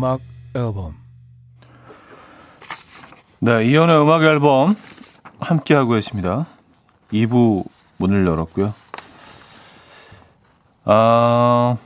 음악 0.01 0.21
앨범 0.55 0.95
네, 3.39 3.67
이연의 3.67 4.01
음악 4.01 4.23
앨범 4.23 4.75
함께 5.41 5.75
하고 5.75 5.91
계십니다. 5.93 6.47
2부 7.13 7.67
문을 7.99 8.27
열었고요. 8.27 8.73
아, 10.87 11.77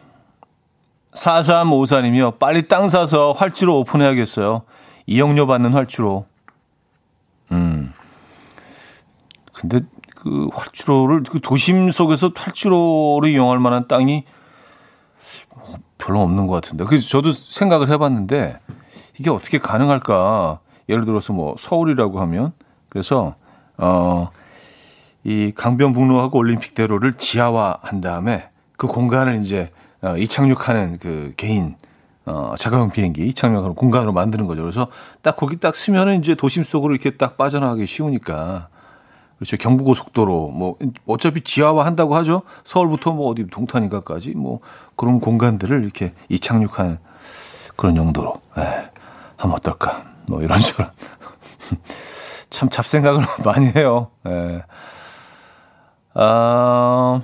4354님이요. 1.15 2.39
빨리 2.39 2.69
땅 2.69 2.89
사서 2.89 3.33
활주로 3.33 3.81
오픈해야겠어요. 3.81 4.63
이용료 5.07 5.49
받는 5.49 5.73
활주로. 5.73 6.27
음. 7.51 7.93
근데 9.53 9.81
그 10.15 10.49
활주로를 10.53 11.25
그 11.25 11.41
도심 11.41 11.91
속에서 11.91 12.31
활주로를 12.35 13.31
이용할 13.31 13.59
만한 13.59 13.89
땅이 13.89 14.25
별로 16.05 16.21
없는 16.21 16.47
것 16.47 16.61
같은데. 16.61 16.85
그래서 16.85 17.09
저도 17.09 17.33
생각을 17.33 17.89
해봤는데 17.89 18.59
이게 19.19 19.31
어떻게 19.31 19.59
가능할까? 19.59 20.61
예를 20.91 21.07
들어서 21.07 21.33
뭐 21.33 21.55
서울이라고 21.59 22.21
하면 22.21 22.53
그래서 22.91 23.37
어, 23.79 24.29
이 25.25 25.51
강변북로하고 25.55 26.39
올림픽대로를 26.39 27.15
지하화한 27.15 28.03
다음에 28.03 28.51
그 28.77 28.87
공간을 28.87 29.43
이제 29.43 29.71
어, 30.03 30.17
이착륙하는 30.19 30.99
그 30.99 31.33
개인 31.39 31.77
어, 32.27 32.55
자가용 32.59 32.91
비행기 32.91 33.27
이착륙하는 33.29 33.75
공간으로 33.75 34.13
만드는 34.13 34.47
거죠. 34.47 34.63
그래서 34.63 34.89
딱 35.23 35.37
거기 35.37 35.57
딱 35.57 35.75
쓰면은 35.75 36.19
이제 36.19 36.35
도심 36.35 36.65
속으로 36.65 36.95
이렇게 36.95 37.13
딱 37.17 37.39
빠져나가기 37.39 37.87
쉬우니까 37.87 38.69
그렇죠. 39.45 39.59
경부고속도로 39.59 40.49
뭐 40.49 40.79
어차피 41.07 41.43
지하화 41.43 41.85
한다고 41.85 42.17
하죠. 42.17 42.43
서울부터 42.65 43.13
뭐 43.13 43.31
어디 43.31 43.47
동탄인가까지 43.47 44.31
뭐 44.31 44.61
그런 44.97 45.21
공간들을 45.21 45.85
이렇게 45.85 46.15
이착륙한 46.31 46.99
그런 47.77 47.97
용도로 47.97 48.35
예, 48.57 48.91
하면 49.37 49.55
어떨까? 49.55 50.05
뭐 50.29 50.43
이런 50.43 50.61
식으로 50.63 50.89
참 52.49 52.71
잡생각을 52.71 53.23
많이 53.45 53.67
해요. 53.67 54.09
예. 54.27 54.63
아, 56.15 57.21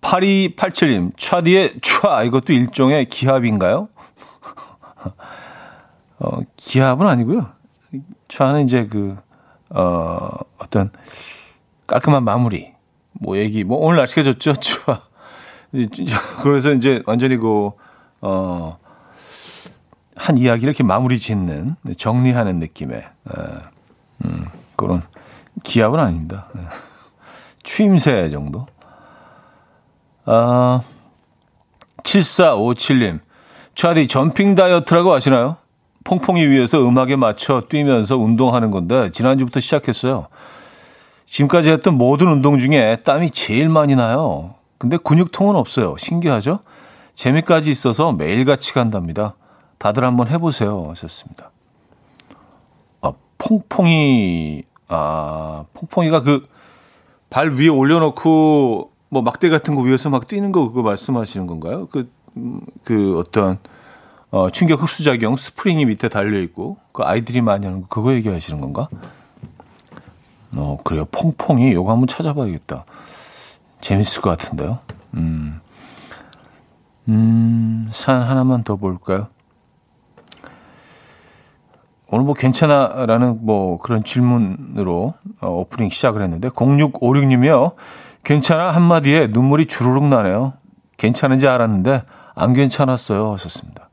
8287님, 0.00 1.12
차디의 1.18 1.80
촤, 1.80 2.26
이것도 2.26 2.54
일종의 2.54 3.06
기합인가요? 3.06 3.88
어, 6.20 6.38
기합은 6.56 7.06
아니고요. 7.06 7.50
촤는 8.28 8.64
이제 8.64 8.86
그, 8.86 9.16
어, 9.74 10.30
어떤 10.58 10.90
깔끔한 11.86 12.24
마무리. 12.24 12.72
뭐 13.12 13.36
얘기, 13.36 13.64
뭐 13.64 13.78
오늘 13.78 13.98
날씨가 13.98 14.22
좋죠? 14.22 14.54
촤. 15.72 16.06
그래서 16.42 16.72
이제 16.72 17.02
완전히 17.06 17.36
그, 17.36 17.70
어, 18.20 18.78
한 20.16 20.36
이야기를 20.36 20.68
이렇게 20.68 20.84
마무리 20.84 21.18
짓는, 21.18 21.76
정리하는 21.96 22.58
느낌의, 22.58 22.98
에, 22.98 23.42
음, 24.24 24.46
그런 24.76 25.02
기합은 25.64 25.98
아닙니다. 25.98 26.48
추임새 27.62 28.30
정도. 28.30 28.66
아, 30.24 30.82
7457님. 32.02 33.20
차디 33.74 34.06
점핑 34.06 34.54
다이어트라고 34.54 35.12
아시나요? 35.14 35.56
퐁퐁이 36.04 36.46
위에서 36.46 36.86
음악에 36.86 37.16
맞춰 37.16 37.62
뛰면서 37.68 38.16
운동하는 38.16 38.70
건데 38.70 39.10
지난주부터 39.12 39.60
시작했어요. 39.60 40.26
지금까지 41.26 41.70
했던 41.70 41.96
모든 41.96 42.28
운동 42.28 42.58
중에 42.58 42.96
땀이 43.04 43.30
제일 43.30 43.68
많이 43.68 43.94
나요. 43.96 44.54
근데 44.78 44.96
근육통은 44.96 45.56
없어요. 45.56 45.96
신기하죠? 45.98 46.60
재미까지 47.14 47.70
있어서 47.70 48.12
매일같이 48.12 48.74
간답니다. 48.74 49.34
다들 49.78 50.04
한번 50.04 50.28
해보세요. 50.28 50.88
하셨습니다. 50.90 51.50
아, 53.00 53.12
퐁퐁이, 53.38 54.62
아, 54.88 55.64
퐁퐁이가 55.74 56.22
그 56.22 56.52
발 57.32 57.54
위에 57.54 57.68
올려놓고 57.68 58.90
뭐 59.08 59.22
막대 59.22 59.48
같은 59.48 59.74
거 59.74 59.80
위에서 59.80 60.10
막 60.10 60.28
뛰는 60.28 60.52
거 60.52 60.68
그거 60.68 60.82
말씀하시는 60.82 61.46
건가요? 61.46 61.88
그, 61.90 62.10
음, 62.36 62.60
그 62.84 63.18
어떤 63.18 63.58
어, 64.32 64.48
충격 64.48 64.82
흡수작용 64.82 65.36
스프링이 65.36 65.84
밑에 65.84 66.08
달려 66.08 66.40
있고 66.40 66.78
그 66.92 67.02
아이들이 67.02 67.42
많이 67.42 67.66
하는 67.66 67.82
거 67.82 67.88
그거 67.88 68.14
얘기하시는 68.14 68.60
건가? 68.62 68.88
어 70.54 70.78
그래요 70.82 71.04
퐁퐁이 71.10 71.72
요거 71.74 71.92
한번 71.92 72.08
찾아봐야겠다. 72.08 72.86
재밌을 73.82 74.22
것 74.22 74.30
같은데요. 74.30 74.78
음, 75.14 75.60
음, 77.08 77.88
산 77.92 78.22
하나만 78.22 78.64
더 78.64 78.76
볼까요? 78.76 79.28
오늘 82.08 82.24
뭐 82.24 82.34
괜찮아라는 82.34 83.44
뭐 83.44 83.78
그런 83.78 84.02
질문으로 84.02 85.12
어, 85.42 85.48
오프닝 85.48 85.90
시작을 85.90 86.22
했는데 86.22 86.48
0656님이요. 86.48 87.74
괜찮아 88.24 88.70
한마디에 88.70 89.26
눈물이 89.26 89.66
주르륵 89.66 90.08
나네요. 90.08 90.54
괜찮은지 90.96 91.48
알았는데 91.48 92.02
안 92.34 92.54
괜찮았어요. 92.54 93.32
하셨습니다. 93.32 93.90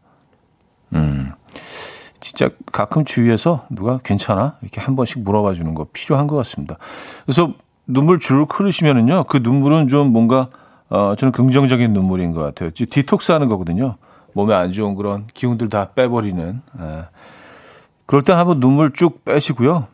음, 0.94 1.32
진짜 2.20 2.50
가끔 2.72 3.06
주위에서 3.06 3.66
누가 3.70 4.00
괜찮아? 4.00 4.58
이렇게 4.62 4.82
한 4.82 4.96
번씩 4.96 5.22
물어봐 5.24 5.54
주는 5.54 5.74
거 5.74 5.88
필요한 5.94 6.28
것 6.28 6.36
같습니다. 6.38 6.78
그래서 7.26 7.54
눈물 7.88 8.20
주르륵 8.20 8.60
흐르시면은요, 8.60 9.26
그 9.26 9.38
눈물은 9.38 9.88
좀 9.88 10.12
뭔가, 10.12 10.50
어, 10.90 11.16
저는 11.18 11.32
긍정적인 11.32 11.92
눈물인 11.94 12.34
것 12.34 12.42
같아요. 12.42 12.70
디톡스 12.72 13.32
하는 13.32 13.50
거거든요. 13.50 13.96
몸에 14.34 14.54
안 14.54 14.72
좋은 14.72 14.96
그런 14.96 15.28
기운들 15.34 15.70
다 15.70 15.90
빼버리는. 15.96 16.62
예. 16.82 17.06
그럴 18.06 18.24
때 18.24 18.34
한번 18.34 18.60
눈물 18.60 18.92
쭉 18.94 19.24
빼시고요. 19.26 19.88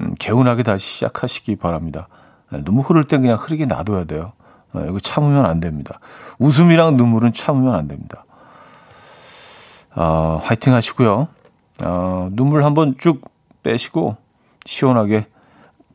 음, 0.00 0.14
개운하게 0.18 0.62
다시 0.62 0.86
시작하시기 0.86 1.56
바랍니다. 1.56 2.08
예, 2.52 2.62
눈물 2.62 2.86
흐를 2.86 3.04
땐 3.04 3.22
그냥 3.22 3.38
흐르게 3.38 3.66
놔둬야 3.66 4.04
돼요. 4.04 4.32
예, 4.76 4.86
이거 4.88 4.98
참으면 4.98 5.46
안 5.46 5.60
됩니다. 5.60 5.98
웃음이랑 6.38 6.96
눈물은 6.96 7.32
참으면 7.32 7.74
안 7.74 7.88
됩니다. 7.88 8.23
어, 9.94 10.40
화이팅 10.42 10.74
하시고요. 10.74 11.28
어, 11.84 12.28
눈물 12.32 12.64
한번 12.64 12.96
쭉 12.98 13.22
빼시고 13.62 14.16
시원하게 14.66 15.26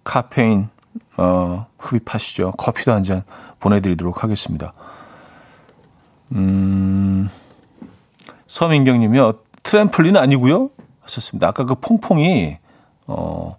카페인 0.03 0.69
어, 1.17 1.67
흡입하시죠. 1.77 2.51
커피도 2.57 2.91
한 2.93 3.03
잔 3.03 3.23
보내드리도록 3.59 4.23
하겠습니다. 4.23 4.73
음, 6.31 7.29
서민경님이요. 8.47 9.33
트램플린 9.63 10.15
아니고요. 10.15 10.69
하셨습니다. 11.01 11.47
아까 11.47 11.65
그 11.65 11.75
퐁퐁이 11.75 12.57
어 13.07 13.57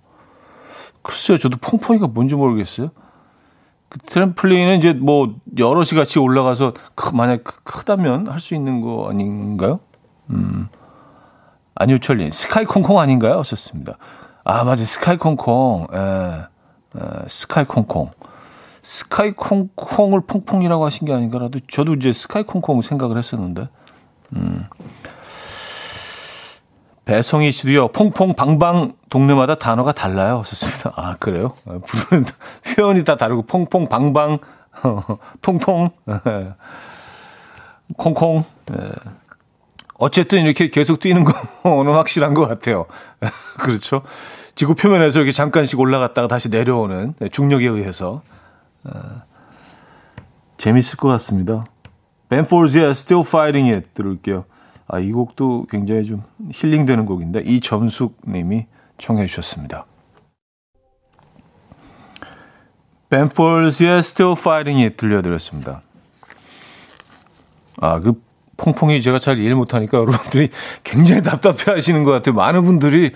글쎄요, 1.03 1.37
저도 1.39 1.59
퐁퐁이가 1.61 2.07
뭔지 2.09 2.35
모르겠어요. 2.35 2.91
그 3.89 3.99
트램플린은 3.99 4.79
이제 4.79 4.93
뭐 4.95 5.35
여럿이 5.59 5.91
같이 5.97 6.19
올라가서 6.19 6.75
만약 7.13 7.43
크다면 7.65 8.29
할 8.29 8.41
수 8.41 8.55
있는 8.55 8.81
거 8.81 9.09
아닌가요? 9.11 9.81
음. 10.31 10.69
안유철님, 11.75 12.31
스카이콩콩 12.31 13.01
아닌가요? 13.01 13.39
하셨습니다. 13.39 13.97
아, 14.45 14.65
맞아요. 14.65 14.85
스카이콩콩. 14.85 15.87
에, 15.93 15.99
에, 15.99 17.29
스카이콩콩. 17.29 18.11
스카이콩콩을 18.83 20.23
퐁퐁이라고 20.23 20.85
하신 20.85 21.07
게 21.07 21.13
아닌가라도 21.13 21.61
저도 21.71 21.95
이제 21.95 22.13
스카이콩콩 22.13 22.83
생각을 22.83 23.17
했었는데. 23.19 23.69
음. 24.37 24.67
배성희 27.05 27.51
씨도요, 27.51 27.89
퐁퐁, 27.89 28.35
방방, 28.35 28.93
동네마다 29.09 29.57
단어가 29.57 29.93
달라요. 29.93 30.39
하셨습니다. 30.41 30.93
아, 30.95 31.17
그래요? 31.19 31.55
부르는 31.65 32.25
표현이 32.77 33.05
다 33.05 33.17
다르고, 33.17 33.43
퐁퐁, 33.43 33.89
방방, 33.89 34.39
통통, 35.43 35.91
콩콩. 37.97 38.45
어쨌든 40.01 40.45
이렇게 40.45 40.69
계속 40.71 40.99
뛰는 40.99 41.25
거는 41.25 41.93
확실한 41.93 42.33
것 42.35 42.49
같아요. 42.49 42.87
그렇죠. 43.61 44.03
지구 44.55 44.75
표면에서 44.75 45.21
이렇게 45.21 45.31
잠깐씩 45.31 45.79
올라갔다가 45.79 46.27
다시 46.27 46.49
내려오는 46.49 47.15
중력에 47.31 47.69
의해서. 47.69 48.23
어, 48.85 49.23
재밌을 50.57 50.97
것 50.97 51.09
같습니다. 51.09 51.63
벤포즈의 52.31 52.91
Still 52.91 53.25
Fighting 53.27 53.75
It 53.75 53.89
들을게요. 53.93 54.47
아, 54.89 54.99
이 54.99 55.13
곡도 55.13 55.67
굉장히 55.71 56.05
좀 56.05 56.23
힐링되는 56.51 57.05
곡인데 57.05 57.41
이점숙 57.41 58.17
님이 58.27 58.67
청해 58.97 59.27
주셨습니다. 59.27 59.85
벤포즈의 63.11 63.99
Still 63.99 64.35
Fighting 64.39 64.83
It 64.83 64.97
들려드렸습니다. 64.97 65.83
아, 67.81 68.01
그 68.01 68.30
퐁퐁이 68.61 69.01
제가 69.01 69.19
잘 69.19 69.39
이해 69.39 69.55
못하니까 69.55 69.99
여러분들이 69.99 70.51
굉장히 70.85 71.23
답답해 71.23 71.73
하시는 71.75 72.05
것 72.05 72.13
같아요. 72.13 72.35
많은 72.35 72.65
분들이, 72.65 73.13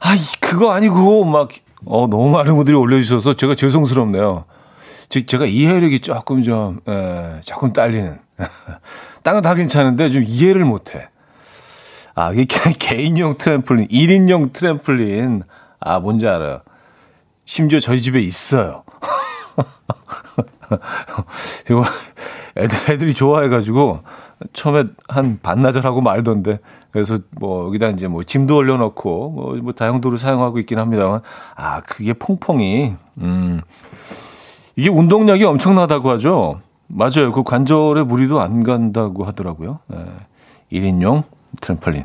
아, 0.00 0.16
그거 0.40 0.72
아니고, 0.72 1.24
막, 1.24 1.48
어, 1.86 2.08
너무 2.08 2.30
많은 2.30 2.56
분들이 2.56 2.76
올려주셔서 2.76 3.34
제가 3.34 3.54
죄송스럽네요. 3.54 4.44
즉, 5.08 5.28
제가 5.28 5.46
이해력이 5.46 6.00
조금 6.00 6.42
좀, 6.42 6.80
에, 6.88 7.40
조금 7.44 7.72
딸리는. 7.72 8.18
딴건다 9.22 9.54
괜찮은데 9.54 10.10
좀 10.10 10.24
이해를 10.26 10.64
못 10.64 10.94
해. 10.94 11.08
아, 12.14 12.32
이게 12.32 12.46
개인용 12.78 13.38
트램플린, 13.38 13.88
1인용 13.88 14.52
트램플린. 14.52 15.42
아, 15.78 15.98
뭔지 16.00 16.26
알아요. 16.26 16.60
심지어 17.44 17.80
저희 17.80 18.02
집에 18.02 18.20
있어요. 18.20 18.84
이거 21.70 21.84
애들, 22.56 22.94
애들이 22.94 23.14
좋아해가지고 23.14 24.00
처음에 24.52 24.84
한 25.08 25.38
반나절 25.42 25.84
하고 25.84 26.00
말던데 26.00 26.58
그래서 26.90 27.18
뭐 27.38 27.66
여기다 27.66 27.88
이제 27.88 28.08
뭐 28.08 28.22
짐도 28.22 28.56
올려놓고 28.56 29.30
뭐, 29.30 29.56
뭐 29.62 29.72
다용도를 29.72 30.18
사용하고 30.18 30.58
있긴 30.60 30.78
합니다만 30.78 31.20
아 31.54 31.80
그게 31.82 32.12
퐁퐁이 32.14 32.94
음 33.18 33.60
이게 34.76 34.88
운동량이 34.88 35.44
엄청나다고 35.44 36.10
하죠. 36.10 36.60
맞아요. 36.86 37.32
그 37.32 37.42
관절에 37.42 38.02
무리도 38.02 38.40
안 38.40 38.64
간다고 38.64 39.24
하더라고요. 39.24 39.80
네. 39.88 39.98
1인용 40.72 41.24
트램펄린. 41.60 42.04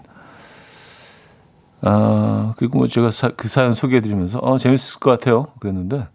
아, 1.82 2.54
그리고 2.58 2.80
뭐 2.80 2.88
제가 2.88 3.12
사, 3.12 3.30
그 3.30 3.48
사연 3.48 3.74
소개해드리면서, 3.74 4.40
어, 4.40 4.58
재밌을 4.58 5.00
것 5.00 5.12
같아요. 5.12 5.48
그랬는데, 5.60 6.08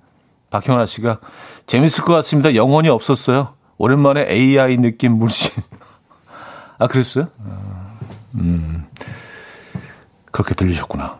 박형아 0.51 0.85
씨가, 0.87 1.21
재밌을 1.67 2.05
것 2.05 2.13
같습니다. 2.15 2.55
영혼이 2.55 2.89
없었어요. 2.89 3.55
오랜만에 3.79 4.27
AI 4.29 4.77
느낌 4.79 5.13
물씬. 5.13 5.63
아, 6.81 6.87
그랬어요? 6.87 7.29
아, 7.47 7.99
음, 8.37 8.87
그렇게 10.33 10.55
들리셨구나. 10.55 11.19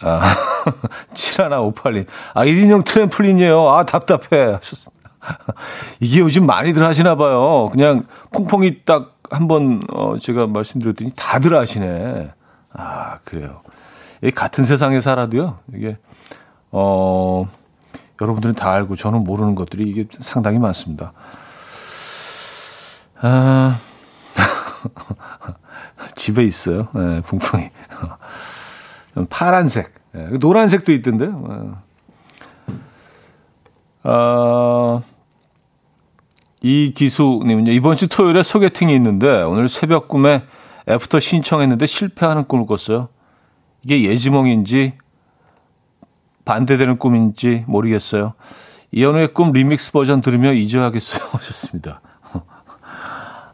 아, 0.00 0.34
7158님. 1.12 2.06
아, 2.32 2.44
1인용 2.46 2.82
트램플린이에요. 2.82 3.68
아, 3.68 3.84
답답해. 3.84 4.52
하셨습니다. 4.54 5.10
이게 6.00 6.20
요즘 6.20 6.46
많이들 6.46 6.82
하시나 6.82 7.14
봐요. 7.14 7.68
그냥 7.70 8.06
퐁퐁이 8.32 8.84
딱 8.86 9.18
한번, 9.30 9.82
어, 9.92 10.16
제가 10.18 10.46
말씀드렸더니 10.46 11.12
다들 11.14 11.58
하시네. 11.58 12.32
아, 12.72 13.18
그래요. 13.26 13.60
이 14.22 14.30
같은 14.30 14.64
세상에 14.64 15.02
살아도요, 15.02 15.58
이게, 15.74 15.98
어, 16.70 17.46
여러분들은 18.18 18.54
다 18.54 18.72
알고 18.72 18.96
저는 18.96 19.24
모르는 19.24 19.56
것들이 19.56 19.84
이게 19.84 20.06
상당히 20.20 20.58
많습니다. 20.58 21.12
아, 23.20 23.78
집에 26.16 26.44
있어요. 26.44 26.88
네, 26.94 27.20
붕붕이. 27.22 27.70
파란색. 29.30 29.94
네, 30.12 30.28
노란색도 30.38 30.92
있던데. 30.92 31.30
아, 34.04 35.02
이 36.60 36.92
기수님은요, 36.94 37.72
이번 37.72 37.96
주 37.96 38.08
토요일에 38.08 38.42
소개팅이 38.42 38.94
있는데, 38.96 39.42
오늘 39.42 39.68
새벽 39.68 40.08
꿈에 40.08 40.44
after 40.88 41.20
신청했는데 41.20 41.86
실패하는 41.86 42.44
꿈을 42.44 42.66
꿨어요. 42.66 43.08
이게 43.84 44.04
예지몽인지 44.04 44.94
반대되는 46.44 46.98
꿈인지 46.98 47.64
모르겠어요. 47.66 48.34
이현우의 48.90 49.32
꿈 49.32 49.52
리믹스 49.52 49.92
버전 49.92 50.20
들으며 50.20 50.52
잊어야겠어요. 50.52 51.22
하셨습니다. 51.32 52.00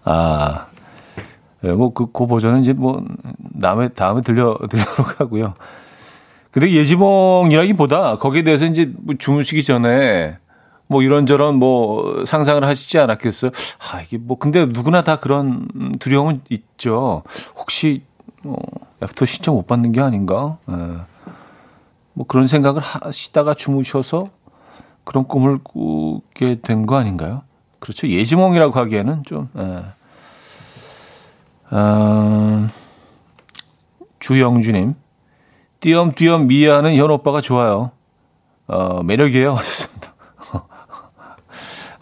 아, 0.04 0.67
네, 1.60 1.72
뭐, 1.72 1.92
그, 1.92 2.10
그 2.12 2.26
버전은 2.26 2.60
이제 2.60 2.72
뭐, 2.72 3.02
다음에, 3.60 3.88
다음에 3.88 4.22
들려, 4.22 4.56
드리도록 4.70 5.20
하고요. 5.20 5.54
근데 6.50 6.72
예지몽이라기 6.72 7.74
보다 7.74 8.16
거기에 8.16 8.42
대해서 8.42 8.64
이제 8.64 8.90
뭐 8.98 9.14
주무시기 9.18 9.62
전에 9.62 10.38
뭐 10.86 11.02
이런저런 11.02 11.56
뭐 11.56 12.24
상상을 12.24 12.64
하시지 12.64 12.98
않았겠어요? 12.98 13.50
아, 13.92 14.00
이게 14.00 14.16
뭐, 14.18 14.38
근데 14.38 14.64
누구나 14.66 15.02
다 15.02 15.16
그런 15.16 15.66
두려움은 15.98 16.40
있죠. 16.50 17.22
혹시, 17.56 18.02
어, 18.44 18.54
after 19.02 19.26
신청 19.26 19.54
못 19.56 19.66
받는 19.66 19.92
게 19.92 20.00
아닌가? 20.00 20.56
예. 20.70 20.74
뭐 22.14 22.26
그런 22.26 22.46
생각을 22.46 22.80
하시다가 22.82 23.54
주무셔서 23.54 24.28
그런 25.04 25.26
꿈을 25.28 25.58
꾸게 25.62 26.60
된 26.62 26.86
거 26.86 26.96
아닌가요? 26.96 27.42
그렇죠. 27.80 28.08
예지몽이라고 28.08 28.72
하기에는 28.78 29.22
좀, 29.24 29.48
예. 29.58 29.82
아, 31.70 32.68
주영주님, 34.20 34.94
띄엄띄엄 35.80 36.46
미아하는 36.46 36.96
현 36.96 37.10
오빠가 37.10 37.40
좋아요. 37.40 37.90
어, 38.66 39.02
매력이에요. 39.02 39.54
하셨습니다. 39.56 40.14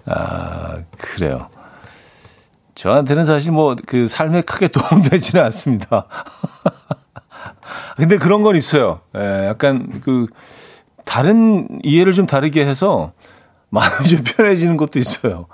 아, 0.06 0.74
그래요. 0.98 1.48
저한테는 2.74 3.24
사실 3.24 3.52
뭐 3.52 3.74
그 3.86 4.06
삶에 4.06 4.42
크게 4.42 4.68
도움되지는 4.68 5.42
않습니다. 5.46 6.06
근데 7.96 8.18
그런 8.18 8.42
건 8.42 8.54
있어요. 8.56 9.00
예, 9.16 9.46
약간 9.46 10.00
그 10.00 10.26
다른 11.04 11.80
이해를 11.82 12.12
좀 12.12 12.26
다르게 12.26 12.66
해서 12.66 13.12
마음이 13.70 14.08
좀 14.08 14.22
편해지는 14.36 14.76
것도 14.76 14.98
있어요. 14.98 15.46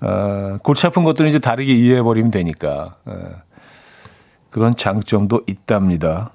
어, 0.00 0.58
골치 0.62 0.86
아픈 0.86 1.04
것들은 1.04 1.28
이제 1.28 1.38
다르게 1.38 1.72
이해해버리면 1.72 2.30
되니까. 2.30 2.96
예, 3.08 3.12
그런 4.50 4.74
장점도 4.74 5.42
있답니다. 5.46 6.30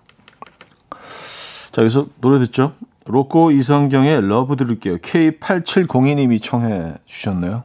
자, 1.71 1.81
여기서 1.81 2.07
노래 2.19 2.39
듣죠? 2.39 2.73
로꼬 3.05 3.51
이성경의 3.51 4.27
Love 4.27 4.55
들을게요. 4.55 4.97
K8702님이 4.97 6.41
청해 6.41 6.95
주셨네요. 7.05 7.63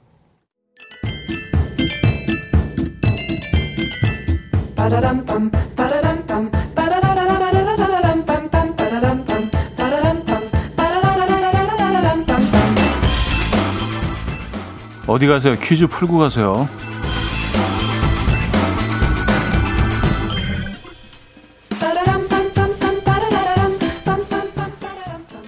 어디 15.06 15.28
가세요? 15.28 15.54
퀴즈 15.60 15.86
풀고 15.86 16.18
가세요. 16.18 16.68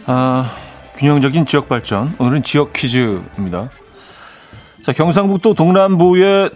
아, 0.06 0.50
균형적인 0.96 1.44
지역 1.46 1.68
발전. 1.68 2.14
오늘은 2.18 2.44
지역 2.44 2.72
퀴즈입니다. 2.72 3.68
자, 4.82 4.92
경상북도 4.92 5.54
동남부의 5.54 6.50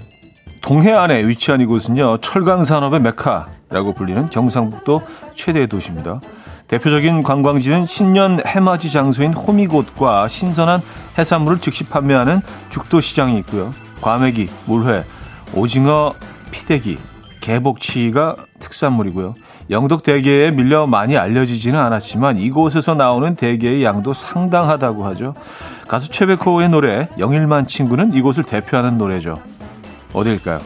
동해안에 0.62 1.26
위치한 1.26 1.60
이곳은요, 1.60 2.18
철강 2.18 2.64
산업의 2.64 3.00
메카라고 3.00 3.94
불리는 3.94 4.30
경상북도 4.30 5.02
최대 5.34 5.66
도시입니다. 5.66 6.20
대표적인 6.68 7.24
관광지는 7.24 7.84
신년 7.84 8.40
해맞이 8.46 8.90
장소인 8.90 9.34
호미곶과 9.34 10.28
신선한 10.28 10.80
해산물을 11.18 11.60
즉시 11.60 11.84
판매하는 11.84 12.40
죽도시장이 12.70 13.38
있고요. 13.40 13.72
과메기, 14.00 14.48
물회, 14.66 15.04
오징어, 15.54 16.14
피대기, 16.50 16.98
개복치가 17.40 18.36
특산물이고요. 18.60 19.34
영덕 19.70 20.02
대게에 20.02 20.50
밀려 20.50 20.86
많이 20.86 21.16
알려지지는 21.16 21.78
않았지만 21.78 22.38
이곳에서 22.38 22.94
나오는 22.94 23.34
대게의 23.34 23.84
양도 23.84 24.12
상당하다고 24.12 25.06
하죠. 25.06 25.34
가수 25.88 26.10
최백호의 26.10 26.68
노래 26.68 27.08
영일만 27.18 27.66
친구는 27.66 28.14
이곳을 28.14 28.44
대표하는 28.44 28.98
노래죠. 28.98 29.40
어딜까요? 30.12 30.60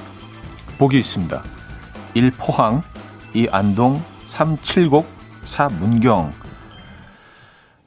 보기 0.79 0.99
있습니다. 0.99 1.43
1. 2.15 2.33
포항 2.39 2.83
2. 3.35 3.49
안동 3.53 4.03
3. 4.25 4.59
칠곡 4.61 5.07
4. 5.45 5.69
문경 5.69 6.33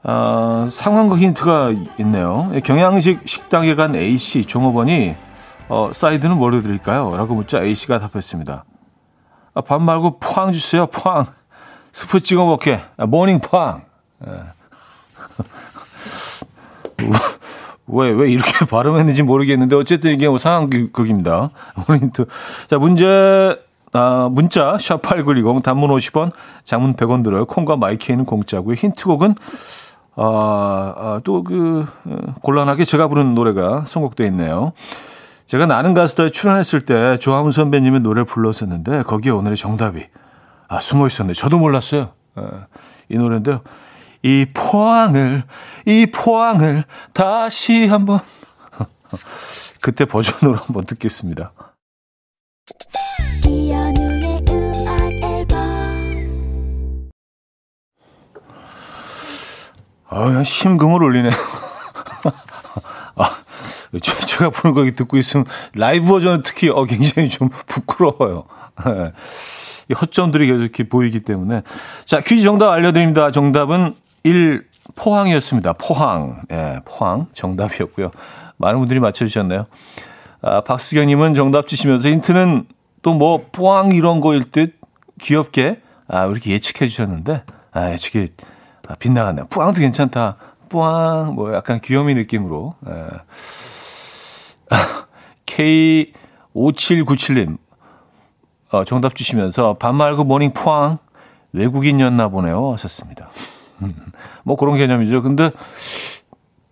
어, 0.04 0.66
상황과 0.70 1.18
힌트가 1.18 1.74
있네요. 2.00 2.52
경양식 2.64 3.28
식당에 3.28 3.76
간 3.76 3.96
A씨 3.96 4.46
종업원이 4.46 5.16
어, 5.68 5.92
사이드는 5.94 6.38
뭐로 6.38 6.62
드릴까요? 6.62 7.16
라고 7.16 7.36
묻자 7.36 7.64
A씨가 7.64 8.00
답했습니다. 8.00 8.66
아, 9.54 9.62
밥 9.62 9.82
말고 9.82 10.20
포항 10.20 10.52
주세요, 10.52 10.88
포항. 10.88 11.26
스프 11.92 12.22
찍어 12.22 12.46
먹게. 12.46 12.80
아, 12.98 13.06
모닝 13.06 13.40
포항. 13.40 13.84
예. 14.28 14.32
왜, 17.88 18.10
왜 18.12 18.32
이렇게 18.32 18.66
발음했는지 18.70 19.24
모르겠는데, 19.24 19.76
어쨌든 19.76 20.12
이게 20.12 20.28
뭐 20.28 20.38
상황극입니다. 20.38 21.50
오늘힌트. 21.88 22.26
자, 22.68 22.78
문제, 22.78 23.06
아, 23.94 24.30
문자, 24.32 24.74
샵8910, 24.74 25.64
단문 25.64 25.90
50원, 25.90 26.32
장문 26.64 26.96
100원 26.96 27.24
들어요. 27.24 27.46
콩과 27.46 27.76
마이케이는 27.78 28.26
공짜고요. 28.26 28.76
힌트곡은, 28.76 29.36
아, 30.22 30.94
아, 30.98 31.22
또 31.24 31.44
그, 31.44 31.86
어, 32.06 32.18
곤란하게 32.42 32.84
제가 32.84 33.08
부르는 33.08 33.36
노래가 33.36 33.86
선곡되어 33.88 34.28
있네요. 34.28 34.74
제가 35.46 35.66
나는 35.66 35.94
가수다에 35.94 36.30
출연했을 36.30 36.82
때 36.82 37.18
조하문 37.18 37.52
선배님의 37.52 38.02
노래를 38.02 38.26
불렀었는데 38.26 39.04
거기에 39.04 39.32
오늘의 39.32 39.56
정답이 39.58 40.06
아 40.68 40.80
숨어 40.80 41.08
있었네. 41.08 41.34
저도 41.34 41.58
몰랐어요. 41.58 42.12
아, 42.36 42.68
이 43.08 43.18
노래인데요. 43.18 43.62
이 44.22 44.46
포항을 44.54 45.46
이 45.88 46.06
포항을 46.14 46.84
다시 47.14 47.88
한번 47.88 48.20
그때 49.82 50.06
버전으로 50.06 50.60
한번 50.60 50.84
듣겠습니다. 50.84 51.54
아, 60.10 60.26
그냥 60.26 60.44
심금을 60.44 61.04
울리네. 61.04 61.30
아, 63.16 63.30
제가 64.26 64.50
부르는 64.50 64.74
거 64.74 64.96
듣고 64.96 65.18
있으면 65.18 65.46
라이브 65.74 66.08
버전은 66.08 66.42
특히 66.44 66.70
어, 66.70 66.84
굉장히 66.86 67.30
좀 67.30 67.50
부끄러워요. 67.68 68.46
네. 68.86 69.12
이 69.90 69.94
허점들이 69.94 70.48
계속 70.48 70.62
이렇게 70.62 70.88
보이기 70.88 71.22
때문에. 71.22 71.64
자, 72.06 72.22
퀴즈 72.22 72.44
정답 72.44 72.70
알려드립니다. 72.70 73.32
정답은 73.32 73.96
1, 74.24 74.68
포항이었습니다. 74.96 75.74
포항. 75.74 76.42
예, 76.52 76.80
포항. 76.86 77.28
정답이었고요. 77.34 78.12
많은 78.58 78.80
분들이 78.80 79.00
맞춰주셨네요. 79.00 79.66
아, 80.42 80.62
박수경님은 80.62 81.36
정답 81.36 81.68
주시면서 81.68 82.10
힌트는 82.10 82.66
또 83.02 83.14
뭐, 83.14 83.48
포항 83.52 83.92
이런 83.92 84.22
거일 84.22 84.52
듯 84.52 84.78
귀엽게, 85.22 85.82
아, 86.08 86.26
이렇게 86.26 86.52
예측해 86.52 86.88
주셨는데, 86.88 87.44
아, 87.72 87.92
예측이 87.92 88.28
아, 88.90 88.96
빗나갔네요. 88.96 89.46
포항도 89.50 89.82
괜찮다. 89.82 90.36
포항, 90.68 91.36
뭐 91.36 91.54
약간 91.54 91.80
귀요미 91.80 92.16
느낌으로. 92.16 92.74
예. 92.88 93.08
K5797님, 95.46 97.60
어, 98.72 98.84
정답 98.86 99.16
주시면서 99.16 99.76
밥 99.76 99.94
말고 99.94 100.24
모닝 100.24 100.54
포항 100.54 100.98
외국인이었나 101.54 102.30
보네요 102.30 102.74
하셨습니다. 102.74 103.30
음, 103.82 103.90
뭐 104.44 104.56
그런 104.56 104.76
개념이죠. 104.76 105.22
근데 105.22 105.52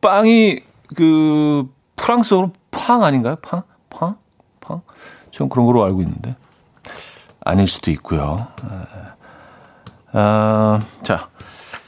빵이 0.02 0.62
그 0.96 1.72
프랑스어로 1.96 2.52
pain 2.72 3.04
아닌가요? 3.04 3.36
pain? 3.44 3.62
팡? 3.90 4.16
팡? 4.60 4.82
전 5.30 5.50
그런 5.50 5.68
거로 5.68 5.84
알고 5.84 6.02
있는데 6.02 6.36
아닐 7.42 7.68
수도 7.68 7.92
있고요. 7.92 8.48
아, 10.14 10.80
자 11.04 11.30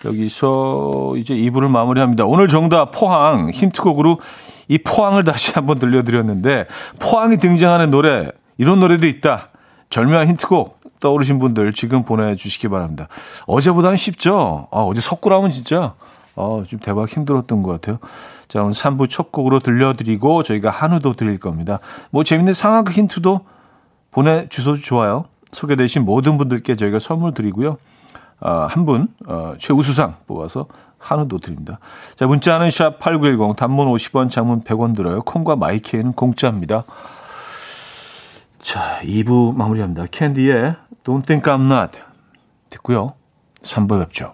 여기서 0.06 1.16
이제 1.18 1.36
2부를 1.36 1.70
마무리합니다. 1.70 2.26
오늘 2.26 2.48
정답 2.48 2.92
포항 2.92 3.50
힌트곡으로 3.50 4.20
이 4.68 4.78
포항을 4.78 5.24
다시 5.24 5.52
한번 5.54 5.80
들려드렸는데 5.80 6.68
포항이 7.00 7.38
등장하는 7.38 7.92
노래 7.92 8.32
이런 8.58 8.80
노래도 8.80 9.08
있다. 9.08 9.50
절묘한 9.90 10.28
힌트곡 10.28 10.80
떠오르신 11.00 11.40
분들 11.40 11.74
지금 11.74 12.04
보내주시기 12.04 12.68
바랍니다. 12.68 13.08
어제보다는 13.48 13.98
쉽죠? 13.98 14.68
아, 14.72 14.82
어제 14.82 15.02
석구라면 15.02 15.52
진짜 15.52 15.96
아, 16.36 16.64
좀 16.68 16.80
대박 16.80 17.10
힘들었던 17.10 17.64
것 17.64 17.72
같아요. 17.72 18.00
자, 18.48 18.62
오늘 18.62 18.74
3부 18.74 19.10
첫 19.10 19.32
곡으로 19.32 19.60
들려드리고 19.60 20.44
저희가 20.44 20.70
한우도 20.70 21.14
드릴 21.14 21.40
겁니다. 21.40 21.80
뭐 22.12 22.24
재밌는 22.24 22.54
상황 22.54 22.86
힌트도 22.88 23.42
보내주셔도 24.12 24.78
좋아요. 24.78 25.26
소개되신 25.52 26.06
모든 26.06 26.38
분들께 26.38 26.76
저희가 26.76 27.00
선물 27.00 27.34
드리고요. 27.34 27.78
아, 28.42 28.68
한 28.70 28.86
분, 28.86 29.08
어, 29.28 29.54
최우수상 29.58 30.16
뽑아서 30.28 30.68
한우도 30.98 31.40
드립니다. 31.40 31.80
자, 32.16 32.28
문자는 32.28 32.72
샵 32.72 33.00
8910, 33.00 33.56
단문 33.56 33.88
50원, 33.88 34.30
장문 34.30 34.64
100원 34.64 34.96
들어요. 34.96 35.22
콩과 35.22 35.56
마이케이는 35.56 36.14
공짜입니다. 36.14 36.84
자, 38.62 39.00
2부 39.04 39.56
마무리합니다. 39.56 40.06
캔디의 40.12 40.76
Don't 41.04 41.26
Think 41.26 41.52
I'm 41.52 41.72
Not 41.72 41.98
듣고요. 42.70 43.14
3부 43.62 44.00
뵙죠. 44.00 44.34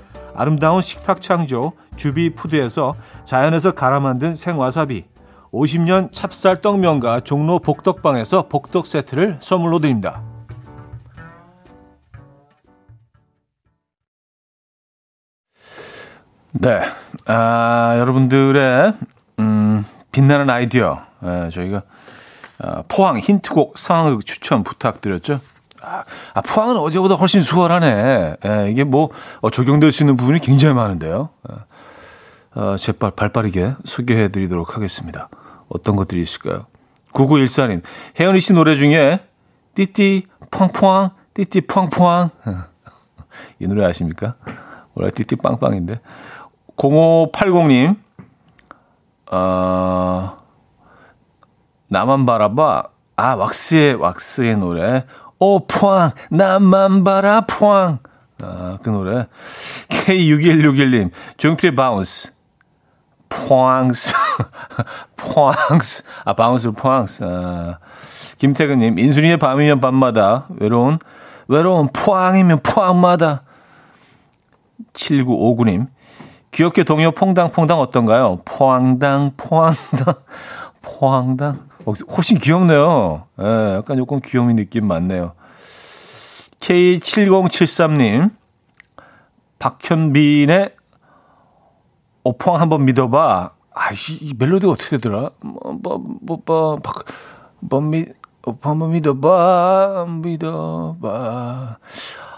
아름다운 0.35 0.81
식탁 0.81 1.21
창조 1.21 1.73
주비푸드에서 1.95 2.95
자연에서 3.23 3.71
갈아 3.71 3.99
만든 3.99 4.35
생와사비 4.35 5.05
50년 5.51 6.11
찹쌀 6.11 6.61
떡면과 6.61 7.21
종로 7.21 7.59
복덕방에서 7.59 8.47
복덕 8.47 8.87
세트를 8.87 9.37
선물로 9.41 9.79
드립니다. 9.79 10.21
네, 16.53 16.81
아, 17.25 17.95
여러분들의 17.97 18.93
음, 19.39 19.85
빛나는 20.11 20.49
아이디어 20.49 21.01
예, 21.23 21.49
저희가 21.49 21.83
아, 22.59 22.83
포항 22.87 23.17
힌트곡 23.17 23.77
상황극 23.77 24.25
추천 24.25 24.63
부탁드렸죠. 24.63 25.39
아, 25.81 26.03
아, 26.33 26.41
포항은 26.41 26.77
어제보다 26.77 27.15
훨씬 27.15 27.41
수월하네. 27.41 28.35
예, 28.45 28.69
이게 28.71 28.83
뭐 28.83 29.09
어, 29.41 29.49
적용될 29.49 29.91
수 29.91 30.03
있는 30.03 30.15
부분이 30.15 30.39
굉장히 30.39 30.75
많은데요. 30.75 31.29
예. 31.49 31.55
어, 32.59 32.75
제발 32.77 33.11
발 33.11 33.29
빠르게 33.29 33.73
소개해 33.85 34.27
드리도록 34.29 34.75
하겠습니다. 34.75 35.29
어떤 35.69 35.95
것들이 35.95 36.21
있을까요? 36.21 36.65
9914님, 37.13 37.81
혜연이 38.19 38.39
씨 38.39 38.53
노래 38.53 38.75
중에 38.75 39.25
띠띠 39.75 40.27
펑펑, 40.51 41.11
띠띠 41.33 41.61
펑펑. 41.61 42.29
이 43.59 43.67
노래 43.67 43.85
아십니까? 43.85 44.35
원래 44.93 45.11
띠띠 45.11 45.37
빵빵인데. 45.37 45.99
0580님, 46.77 47.97
어, 49.31 50.37
나만 51.87 52.25
바라봐. 52.25 52.83
아, 53.15 53.35
왁스의, 53.35 53.95
왁스의 53.95 54.57
노래. 54.57 55.05
오, 55.41 55.65
포항, 55.65 56.11
나만 56.29 57.03
바라, 57.03 57.41
포항. 57.41 57.97
아, 58.43 58.77
그 58.83 58.89
노래. 58.89 59.25
K6161님, 59.89 61.09
조용필의 61.37 61.75
Bounce. 61.75 62.31
포항스. 63.27 64.13
포항스. 65.15 66.03
아, 66.25 66.33
Bounce 66.33 66.69
포항스. 66.69 67.23
아, 67.25 67.79
김태근님, 68.37 68.99
인순이의 68.99 69.37
밤이면 69.37 69.81
밤마다 69.81 70.45
외로운 70.59 70.99
외로운 71.47 71.89
포항이면 71.91 72.59
포항마다. 72.61 73.41
7959님. 74.93 75.87
귀엽게 76.51 76.83
동요 76.83 77.11
퐁당퐁당 77.11 77.79
어떤가요? 77.79 78.41
포항당, 78.45 79.31
포항당, 79.37 80.13
포항당. 80.83 81.70
어, 81.85 81.93
훨씬 81.93 82.37
귀엽네요. 82.37 83.25
예, 83.39 83.75
약간 83.77 83.97
조금 83.97 84.19
귀여운 84.23 84.55
느낌 84.55 84.87
많네요. 84.87 85.33
K7073님. 86.59 88.31
박현빈의 89.59 90.75
오펑 92.23 92.59
한번 92.59 92.85
믿어봐. 92.85 93.51
아, 93.73 93.91
이, 93.91 94.17
이 94.21 94.33
멜로디가 94.37 94.71
어떻게 94.71 94.97
되더라? 94.97 95.31
뭐, 95.41 95.77
뭐, 95.81 96.03
뭐, 96.21 96.41
뭐, 96.45 96.75
박, 96.77 97.05
뭐, 97.59 97.81
미, 97.81 98.05
오펑 98.45 98.71
한번 98.71 98.91
믿어봐, 98.91 100.05
믿어봐. 100.23 101.77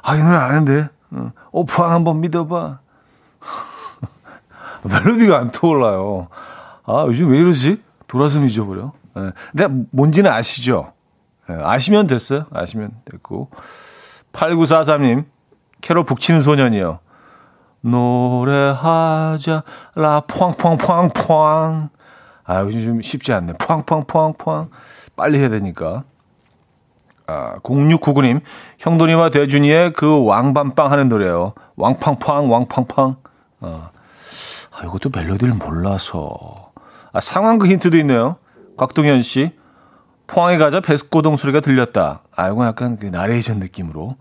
아, 0.02 0.16
이 0.16 0.24
노래 0.24 0.38
아는데. 0.38 0.90
어, 1.12 1.32
오펑 1.52 1.92
한번 1.92 2.22
믿어봐. 2.22 2.80
멜로디가 4.84 5.38
안 5.38 5.52
떠올라요. 5.52 6.28
아, 6.86 7.06
요즘 7.08 7.32
왜 7.32 7.40
이러지? 7.40 7.82
돌아서 8.08 8.44
잊어버려. 8.44 8.92
예. 9.18 9.32
근데 9.52 9.86
뭔지는 9.92 10.32
아시죠? 10.32 10.94
예, 11.50 11.58
아시면 11.62 12.08
됐어요. 12.08 12.46
아시면 12.52 12.92
됐고. 13.06 13.50
8943님, 14.32 15.26
캐롤 15.82 16.06
북치는 16.06 16.42
소년이요. 16.42 17.00
노래하자, 17.82 19.64
라, 19.96 20.22
퐁퐁퐁퐁. 20.22 21.90
아, 22.46 22.62
요즘 22.62 22.82
좀 22.82 23.02
쉽지 23.02 23.34
않네. 23.34 23.54
퐁퐁퐁퐁. 23.60 24.70
빨리 25.16 25.40
해야 25.40 25.50
되니까. 25.50 26.04
아, 27.28 27.56
0699님, 27.64 28.42
형돈이와 28.80 29.30
대준이의 29.30 29.94
그 29.94 30.26
왕밤빵 30.26 30.92
하는 30.92 31.10
노래요. 31.10 31.54
왕팡팡, 31.76 32.52
왕팡팡. 32.52 33.16
아, 33.62 33.90
아, 34.72 34.86
이것도 34.86 35.10
멜로디를 35.14 35.54
몰라서. 35.54 36.72
아, 37.12 37.20
상황극 37.20 37.70
힌트도 37.70 37.98
있네요. 38.00 38.38
곽동현 38.78 39.22
씨. 39.22 39.52
포항에 40.28 40.58
가자 40.58 40.80
백고동 40.80 41.38
소리가 41.38 41.60
들렸다. 41.60 42.22
아, 42.36 42.50
이거 42.50 42.66
약간 42.66 42.98
그 42.98 43.08
나레이션 43.08 43.60
느낌으로. 43.60 44.16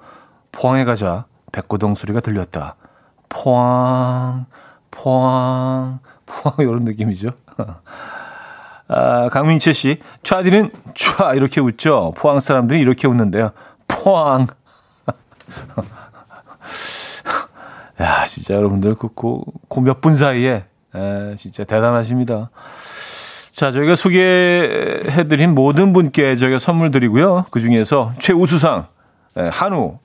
포항에 0.51 0.85
가자 0.85 1.27
백고동 1.53 1.95
소리가 1.95 2.21
들렸다. 2.21 2.77
포항, 3.29 4.47
포항, 4.91 6.01
포항 6.27 6.55
이런 6.59 6.81
느낌이죠. 6.81 7.31
아, 8.88 9.29
강민채 9.31 9.73
씨, 9.73 10.01
촤디는 10.23 10.71
촤 10.95 11.37
이렇게 11.37 11.61
웃죠. 11.61 12.12
포항 12.17 12.41
사람들이 12.41 12.81
이렇게 12.81 13.09
웃는데요. 13.09 13.51
포항. 13.88 14.47
야, 18.01 18.27
진짜 18.27 18.55
여러분들 18.55 18.95
그고몇 18.95 20.01
분 20.01 20.15
사이에 20.15 20.65
에, 20.95 21.37
진짜 21.37 21.65
대단하십니다. 21.65 22.51
자, 23.62 23.70
저희가 23.70 23.94
소개해드린 23.94 25.55
모든 25.55 25.92
분께 25.92 26.35
저희가 26.35 26.59
선물 26.59 26.90
드리고요. 26.90 27.44
그 27.53 27.61
중에서 27.61 28.12
최우수상 28.18 28.87
에, 29.37 29.51
한우 29.53 29.98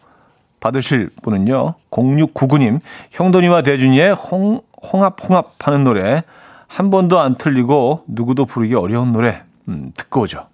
받으실 0.60 1.10
분은요. 1.24 1.74
0699님, 1.90 2.80
형돈이와 3.10 3.64
대준이의 3.64 4.14
홍, 4.14 4.62
홍합, 4.94 5.18
홍합 5.28 5.54
하는 5.58 5.84
노래. 5.84 6.22
한 6.68 6.92
번도 6.92 7.20
안 7.20 7.34
틀리고 7.34 8.04
누구도 8.06 8.46
부르기 8.46 8.76
어려운 8.76 9.12
노래. 9.12 9.42
음, 9.70 9.92
듣고 9.96 10.22
오죠. 10.22 10.46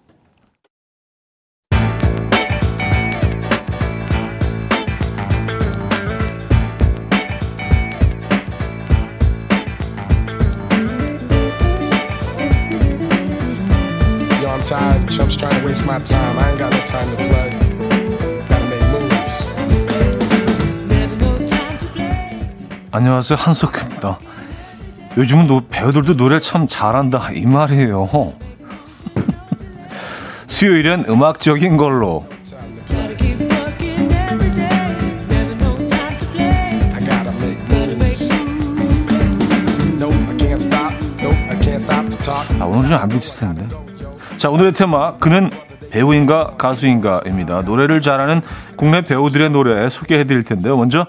Chumps 15.23 15.37
trying 15.37 15.57
to 15.61 15.65
waste 15.65 15.85
my 15.85 15.99
time. 15.99 16.37
I 16.37 16.49
ain't 16.49 16.59
got 16.59 16.73
no 16.73 16.79
time 16.85 17.09
to 17.11 17.15
play. 17.15 17.59
안녕하세요. 22.91 23.37
한석규입니다. 23.37 24.19
요즘은 25.17 25.47
노, 25.47 25.61
배우들도 25.69 26.17
노래 26.17 26.41
참 26.41 26.67
잘한다. 26.67 27.31
이 27.31 27.45
말이에요. 27.45 28.35
수요일은 30.47 31.05
음악적인 31.07 31.77
걸로. 31.77 32.25
아, 42.59 42.65
오늘 42.65 42.89
좀 42.89 42.93
안 42.93 43.07
비칠 43.07 43.39
텐데. 43.39 43.82
자, 44.43 44.49
오늘의 44.49 44.73
테마, 44.73 45.19
그는 45.19 45.49
배우인가 45.89 46.55
가수인가입니다. 46.57 47.61
노래를 47.61 48.01
잘하는 48.01 48.41
국내 48.75 49.01
배우들의 49.01 49.51
노래 49.51 49.87
소개해 49.87 50.25
드릴 50.25 50.43
텐데요. 50.43 50.75
먼저 50.75 51.05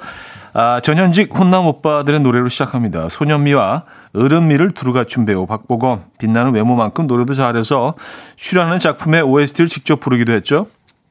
아, 0.53 0.79
전현직 0.81 1.37
혼남 1.37 1.66
오빠들의 1.66 2.20
노래로 2.20 2.49
시작합니다. 2.49 3.09
소년미와 3.09 3.87
어른미를 4.14 4.70
두루 4.70 4.92
갖춘 4.92 5.25
배우 5.25 5.49
박보검. 5.49 6.05
빛나는 6.20 6.55
외모만큼 6.55 7.09
노래도 7.09 7.35
잘해서 7.35 7.94
출연하는 8.37 8.79
작품의 8.79 9.23
OST를 9.23 9.66
직접 9.66 9.99
부르기도 9.99 10.33
했죠. 10.33 10.68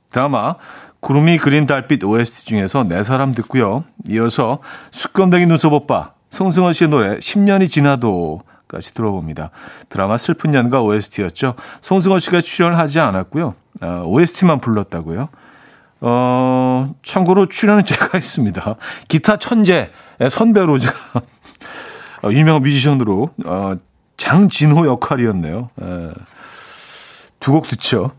드라마 0.10 0.56
구름이 1.02 1.40
그린 1.40 1.66
달빛 1.66 2.06
OST 2.06 2.46
중에서 2.46 2.84
내네 2.84 3.04
사람 3.04 3.34
듣고요. 3.34 3.84
이어서 4.10 4.60
숙검댕이 4.92 5.46
눈썹 5.46 5.74
오빠 5.74 6.14
송승헌 6.30 6.72
씨의 6.72 6.90
노래 6.90 7.18
10년이 7.18 7.70
지나도 7.70 8.44
까지 8.74 8.94
들어봅니다. 8.96 9.52
드라마 9.90 10.18
슬픈 10.18 10.54
연가 10.56 10.82
OST였죠. 10.82 11.54
송승헌 11.82 12.20
씨가 12.20 12.42
출연을 12.42 12.78
하지 12.78 13.00
않았고요. 13.00 13.54
어, 13.82 14.04
OST만 14.06 14.60
불렀다고요. 14.62 15.30
어, 16.02 16.96
참고로 17.04 17.48
출연은 17.48 17.86
제가 17.86 18.10
했습니다. 18.16 18.76
기타 19.08 19.38
천재 19.38 19.92
선배로 20.30 20.80
제가 20.80 20.96
어, 22.24 22.32
유명한 22.32 22.64
뮤지션으로 22.64 23.30
어, 23.46 23.76
장진호 24.18 24.88
역할이었네요. 24.88 25.70
예. 25.82 26.12
두곡 27.40 27.68
듣죠. 27.68 28.12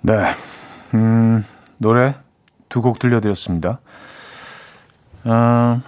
네, 0.00 0.34
음, 0.94 1.44
노래 1.76 2.14
두 2.68 2.80
곡 2.80 2.98
들려드렸습니다. 2.98 3.80
어, 5.24 5.80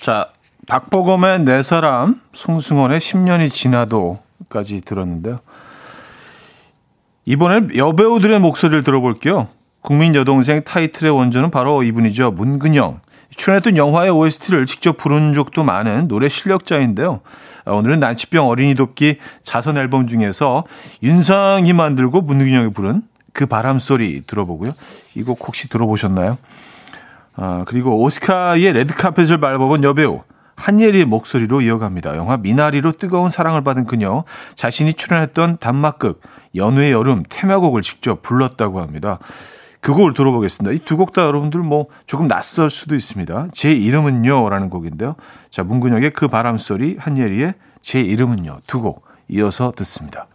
자, 0.00 0.28
박보검의 0.66 1.40
내네 1.40 1.62
사람, 1.62 2.20
송승헌의 2.32 3.00
10년이 3.00 3.50
지나도까지 3.50 4.80
들었는데요. 4.80 5.40
이번엔 7.26 7.76
여배우들의 7.76 8.40
목소리를 8.40 8.82
들어볼게요. 8.82 9.48
국민 9.82 10.14
여동생 10.14 10.62
타이틀의 10.64 11.12
원조는 11.14 11.50
바로 11.50 11.82
이분이죠. 11.82 12.30
문근영. 12.32 13.00
출연했던 13.36 13.76
영화의 13.76 14.10
OST를 14.10 14.66
직접 14.66 14.96
부른 14.96 15.34
적도 15.34 15.64
많은 15.64 16.08
노래 16.08 16.28
실력자인데요. 16.28 17.20
아, 17.64 17.72
오늘은 17.72 18.00
난치병 18.00 18.48
어린이 18.48 18.74
돕기 18.74 19.18
자선 19.42 19.76
앨범 19.76 20.06
중에서 20.06 20.64
윤상이 21.02 21.72
만들고 21.72 22.22
문근영이 22.22 22.72
부른 22.72 23.02
그 23.32 23.46
바람 23.46 23.78
소리 23.78 24.22
들어보고요. 24.26 24.72
이 25.14 25.22
곡 25.22 25.46
혹시 25.46 25.68
들어보셨나요? 25.68 26.36
아, 27.40 27.64
그리고 27.66 28.02
오스카의 28.02 28.72
레드카펫을 28.74 29.40
밟아본 29.40 29.82
여배우 29.82 30.22
한예리의 30.56 31.06
목소리로 31.06 31.62
이어갑니다. 31.62 32.16
영화 32.16 32.36
미나리로 32.36 32.92
뜨거운 32.92 33.30
사랑을 33.30 33.64
받은 33.64 33.86
그녀 33.86 34.24
자신이 34.56 34.92
출연했던 34.92 35.56
단막극 35.58 36.20
연우의 36.54 36.92
여름 36.92 37.22
테마곡을 37.26 37.80
직접 37.80 38.20
불렀다고 38.20 38.82
합니다. 38.82 39.18
그 39.80 39.94
곡을 39.94 40.12
들어보겠습니다. 40.12 40.74
이 40.74 40.80
두 40.84 40.98
곡 40.98 41.14
다 41.14 41.22
여러분들 41.22 41.60
뭐 41.60 41.86
조금 42.04 42.28
낯설 42.28 42.68
수도 42.68 42.94
있습니다. 42.94 43.48
제 43.52 43.72
이름은요라는 43.72 44.68
곡인데요. 44.68 45.16
자 45.48 45.62
문근영의 45.64 46.10
그 46.10 46.28
바람 46.28 46.58
소리 46.58 46.96
한예리의 46.98 47.54
제 47.80 48.00
이름은요 48.02 48.58
두 48.66 48.82
곡 48.82 49.06
이어서 49.28 49.72
듣습니다. 49.74 50.26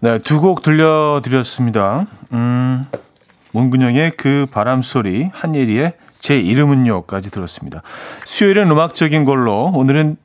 네, 0.00 0.18
두 0.18 0.40
곡 0.42 0.62
들려드렸습니다. 0.62 2.04
음, 2.32 2.86
문근영의 3.52 4.12
그 4.16 4.46
바람 4.50 4.82
소리 4.82 5.30
한예리의 5.32 5.94
제 6.18 6.38
이름은요까지 6.38 7.30
들었습니다. 7.30 7.82
수요일은 8.24 8.70
음악적인 8.70 9.24
걸로 9.24 9.72
오늘은 9.74 10.16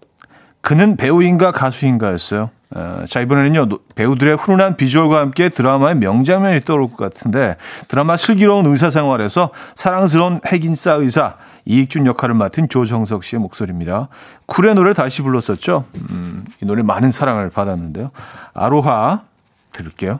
그는 0.61 0.97
배우인가 0.97 1.51
가수인가였어요. 1.51 2.49
어, 2.75 3.03
자 3.07 3.21
이번에는요 3.21 3.69
배우들의 3.95 4.35
훈훈한 4.35 4.75
비주얼과 4.75 5.19
함께 5.19 5.47
드라마의 5.49 5.95
명장면이 5.95 6.61
떠오를 6.61 6.87
것 6.89 6.97
같은데 6.97 7.55
드라마 7.87 8.17
슬기로운 8.17 8.65
의사 8.65 8.89
생활에서 8.89 9.51
사랑스러운 9.75 10.41
핵인싸 10.45 10.93
의사 10.95 11.35
이익준 11.65 12.05
역할을 12.05 12.35
맡은 12.35 12.69
조정석 12.69 13.23
씨의 13.23 13.39
목소리입니다. 13.41 14.09
쿨의 14.45 14.75
노래를 14.75 14.93
다시 14.93 15.21
불렀었죠. 15.21 15.85
음, 16.11 16.45
이 16.61 16.65
노래 16.65 16.81
많은 16.81 17.11
사랑을 17.11 17.49
받았는데요. 17.49 18.11
아로하 18.53 19.21
들을게요. 19.73 20.19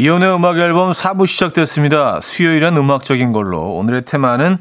이혼의 0.00 0.34
음악 0.34 0.56
앨범 0.56 0.92
4부 0.92 1.26
시작됐습니다. 1.26 2.20
수요일은 2.22 2.74
음악적인 2.74 3.32
걸로. 3.32 3.74
오늘의 3.74 4.06
테마는 4.06 4.56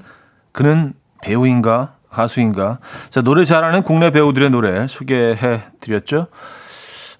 그는 0.52 0.92
배우인가 1.22 1.94
가수인가. 2.10 2.80
자, 3.10 3.22
노래 3.22 3.46
잘하는 3.46 3.84
국내 3.84 4.12
배우들의 4.12 4.50
노래 4.50 4.86
소개해 4.90 5.62
드렸죠. 5.80 6.28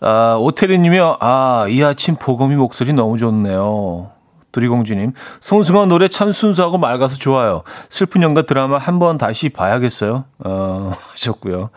아, 0.02 0.36
오태리 0.38 0.80
님이요. 0.80 1.16
아, 1.22 1.68
이 1.70 1.82
아침 1.82 2.18
보검이 2.18 2.58
목소리 2.58 2.92
너무 2.92 3.18
좋네요. 3.18 4.12
두리공주님, 4.52 5.14
송승헌 5.40 5.88
노래 5.88 6.10
참 6.10 6.34
순수하고 6.34 6.78
맑아서 6.78 7.16
좋아요. 7.16 7.64
슬픈 7.88 8.22
연가 8.22 8.42
드라마 8.42 8.80
한 8.80 9.00
번 9.00 9.18
다시 9.18 9.48
봐야겠어요. 9.48 10.26
어, 10.40 10.92
하셨고요. 11.14 11.70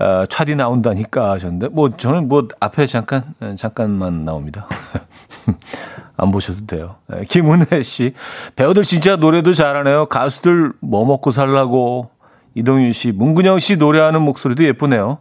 어, 0.00 0.26
차디 0.26 0.54
나온다니까 0.54 1.30
하셨는데, 1.32 1.68
뭐, 1.68 1.96
저는 1.96 2.28
뭐, 2.28 2.46
앞에 2.60 2.86
잠깐, 2.86 3.34
잠깐만 3.56 4.24
나옵니다. 4.24 4.68
안 6.16 6.30
보셔도 6.30 6.66
돼요. 6.66 6.96
네, 7.06 7.24
김은혜 7.28 7.82
씨. 7.82 8.12
배우들 8.56 8.82
진짜 8.82 9.16
노래도 9.16 9.52
잘하네요. 9.54 10.06
가수들 10.06 10.72
뭐 10.80 11.04
먹고 11.04 11.30
살라고. 11.30 12.10
이동윤 12.54 12.92
씨. 12.92 13.12
문근영 13.12 13.60
씨 13.60 13.76
노래하는 13.76 14.20
목소리도 14.22 14.64
예쁘네요. 14.64 15.18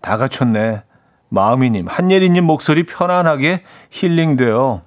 다 0.00 0.16
갖췄네. 0.16 0.82
마음이님. 1.28 1.86
한예리님 1.88 2.44
목소리 2.44 2.84
편안하게 2.84 3.62
힐링돼요. 3.90 4.82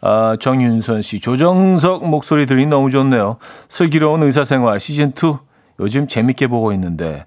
아, 0.00 0.36
정윤선 0.40 1.02
씨. 1.02 1.20
조정석 1.20 2.08
목소리 2.08 2.46
들이 2.46 2.66
너무 2.66 2.90
좋네요. 2.90 3.36
슬기로운 3.68 4.24
의사생활 4.24 4.80
시즌 4.80 5.10
2 5.10 5.38
요즘 5.78 6.08
재밌게 6.08 6.48
보고 6.48 6.72
있는데. 6.72 7.24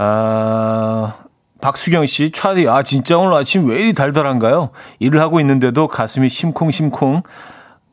아, 0.00 1.14
박수경 1.60 2.06
씨, 2.06 2.30
차디, 2.30 2.68
아, 2.68 2.84
진짜 2.84 3.18
오늘 3.18 3.34
아침 3.34 3.68
왜 3.68 3.80
이리 3.80 3.92
달달한가요? 3.92 4.70
일을 5.00 5.20
하고 5.20 5.40
있는데도 5.40 5.88
가슴이 5.88 6.28
심쿵심쿵. 6.28 7.22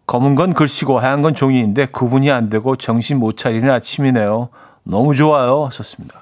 검은 0.06 0.36
건 0.36 0.54
글씨고 0.54 1.00
하얀 1.00 1.24
건 1.24 1.34
종이인데 1.34 1.88
구분이 1.88 2.30
안 2.30 2.52
되고 2.52 2.76
정신 2.76 3.18
못 3.18 3.38
차리는 3.38 3.68
아침이네요. 3.68 4.50
너무 4.84 5.16
좋아요. 5.16 5.66
하셨습니다. 5.66 6.22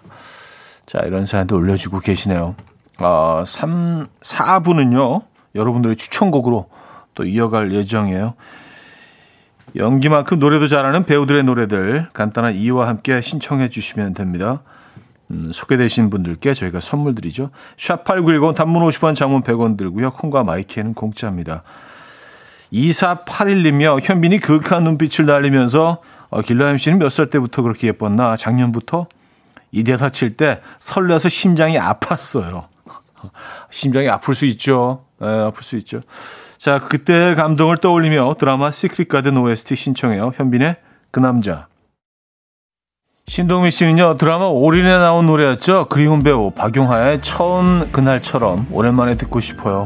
자, 0.86 1.00
이런 1.00 1.26
사연도 1.26 1.58
올려주고 1.58 2.00
계시네요. 2.00 2.56
아, 3.00 3.44
3, 3.46 4.08
4부는요, 4.22 5.24
여러분들의 5.54 5.98
추천곡으로 5.98 6.70
또 7.14 7.26
이어갈 7.26 7.74
예정이에요. 7.74 8.36
연기만큼 9.76 10.40
노래도 10.40 10.70
잘하는 10.70 11.06
배우들의 11.06 11.44
노래들 11.44 12.08
간단한 12.14 12.56
이유와 12.56 12.88
함께 12.88 13.20
신청해 13.20 13.68
주시면 13.68 14.14
됩니다. 14.14 14.62
음, 15.32 15.52
소개되신 15.54 16.10
분들께 16.10 16.54
저희가 16.54 16.80
선물 16.80 17.16
드리죠. 17.16 17.50
샵8910 17.78 18.56
단문 18.56 18.88
50원 18.88 19.16
장문 19.16 19.42
100원 19.44 19.78
들고요. 19.78 20.12
콩과 20.12 20.44
마이케이는 20.44 20.94
공짜입니다. 20.94 21.64
2481님이요. 22.72 24.00
현빈이 24.02 24.40
그윽한 24.40 24.84
눈빛을 24.84 25.26
날리면서 25.26 26.02
어, 26.30 26.42
길라임 26.42 26.78
씨는 26.78 26.98
몇 27.00 27.10
살 27.10 27.30
때부터 27.30 27.62
그렇게 27.62 27.88
예뻤나? 27.88 28.36
작년부터 28.36 29.08
이 29.72 29.84
대사 29.84 30.10
칠 30.10 30.36
때 30.36 30.62
설레서 30.80 31.30
심장이 31.30 31.78
아팠어요. 31.78 32.66
심장이 33.70 34.10
아플 34.10 34.34
수 34.36 34.46
있죠. 34.48 35.06
네, 35.20 35.28
아플 35.28 35.64
수 35.64 35.78
있죠. 35.78 36.02
자, 36.58 36.80
그때 36.80 37.36
감동을 37.36 37.78
떠올리며 37.78 38.36
드라마 38.40 38.72
시크릿 38.72 39.10
가든 39.10 39.38
OST 39.38 39.76
신청해요. 39.76 40.34
현빈의 40.36 40.78
그 41.12 41.20
남자. 41.20 41.68
신동민 43.26 43.72
씨는요 43.72 44.18
드라마 44.18 44.46
올인에 44.46 44.98
나온 44.98 45.26
노래였죠. 45.26 45.86
그리운 45.90 46.24
배우 46.24 46.52
박용하의 46.52 47.22
처음 47.22 47.92
그날처럼 47.92 48.68
오랜만에 48.72 49.16
듣고 49.16 49.40
싶어요. 49.40 49.86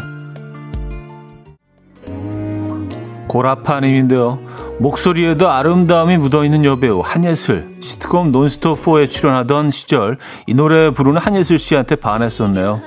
고라파님인데요. 3.28 4.40
목소리에도 4.80 5.50
아름다움이 5.50 6.18
묻어있는 6.18 6.64
여배우 6.64 7.02
한예슬. 7.04 7.68
시트콤 7.82 8.32
논스톱4에 8.32 9.10
출연하던 9.10 9.72
시절 9.72 10.18
이 10.48 10.54
노래 10.54 10.92
부르는 10.92 11.20
한예슬 11.20 11.60
씨한테 11.60 11.96
반했었네요. 11.96 12.82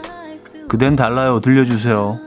그댄 0.69 0.97
달라요. 0.97 1.41
들려주세요. 1.41 2.19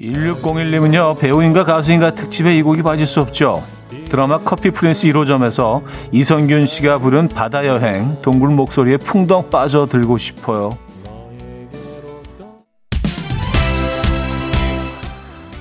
1601님은요 0.00 1.18
배우인가 1.18 1.64
가수인가 1.64 2.12
특집에 2.12 2.56
이 2.56 2.62
곡이 2.62 2.82
빠질 2.82 3.06
수 3.06 3.20
없죠 3.20 3.62
드라마 4.08 4.38
커피 4.38 4.70
프린스 4.70 5.06
1호점에서 5.08 5.82
이선균 6.12 6.66
씨가 6.66 6.98
부른 6.98 7.28
바다 7.28 7.66
여행 7.66 8.16
동굴 8.22 8.50
목소리에 8.50 8.96
풍덩 8.98 9.50
빠져들고 9.50 10.18
싶어요. 10.18 10.78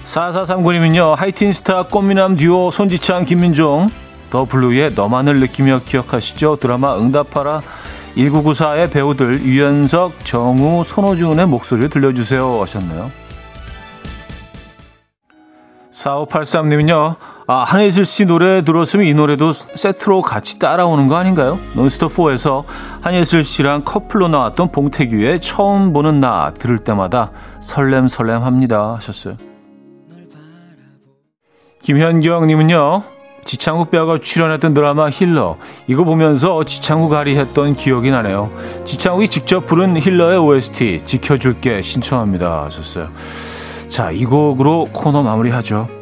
4439님은요, 0.04 1.16
하이틴 1.16 1.54
스타 1.54 1.84
꽃미남 1.84 2.36
듀오 2.36 2.72
손지창, 2.72 3.24
김민종, 3.24 3.90
더 4.30 4.46
블루의 4.46 4.94
너만을 4.94 5.40
느끼며 5.40 5.82
기억하시죠? 5.86 6.58
드라마 6.58 6.98
응답하라 6.98 7.62
1994의 8.16 8.92
배우들 8.92 9.42
유연석, 9.44 10.26
정우, 10.26 10.84
손호준의 10.84 11.48
목소리를 11.48 11.90
들려주세요 11.90 12.62
하셨나요? 12.62 13.12
4583님은요, 15.92 17.16
아, 17.54 17.66
한혜슬 17.66 18.06
씨 18.06 18.24
노래 18.24 18.64
들었으면 18.64 19.06
이 19.06 19.14
노래도 19.14 19.52
세트로 19.52 20.22
같이 20.22 20.58
따라오는 20.58 21.10
거 21.10 21.18
아닌가요? 21.18 21.60
논스톱4에서 21.76 22.64
한예슬 23.02 23.44
씨랑 23.44 23.84
커플로 23.84 24.30
나왔던 24.30 24.72
봉태규의 24.72 25.42
처음 25.42 25.92
보는 25.92 26.22
나 26.22 26.54
들을 26.54 26.80
때마다 26.80 27.32
설렘 27.60 28.08
설렘 28.08 28.44
합니다. 28.44 28.94
하셨어요. 28.96 29.36
김현경님은요, 31.82 33.04
지창욱 33.44 33.92
배우가 33.92 34.20
출연했던 34.20 34.74
드라마 34.74 35.10
힐러. 35.10 35.58
이거 35.88 36.06
보면서 36.06 36.64
지창욱 36.64 37.12
아리 37.14 37.36
했던 37.36 37.76
기억이 37.76 38.12
나네요. 38.12 38.50
지창욱이 38.86 39.28
직접 39.28 39.66
부른 39.66 39.98
힐러의 39.98 40.38
OST 40.38 41.02
지켜줄게 41.04 41.82
신청합니다. 41.82 42.64
하셨어요. 42.64 43.10
자, 43.90 44.10
이 44.12 44.24
곡으로 44.24 44.88
코너 44.94 45.22
마무리하죠. 45.22 46.01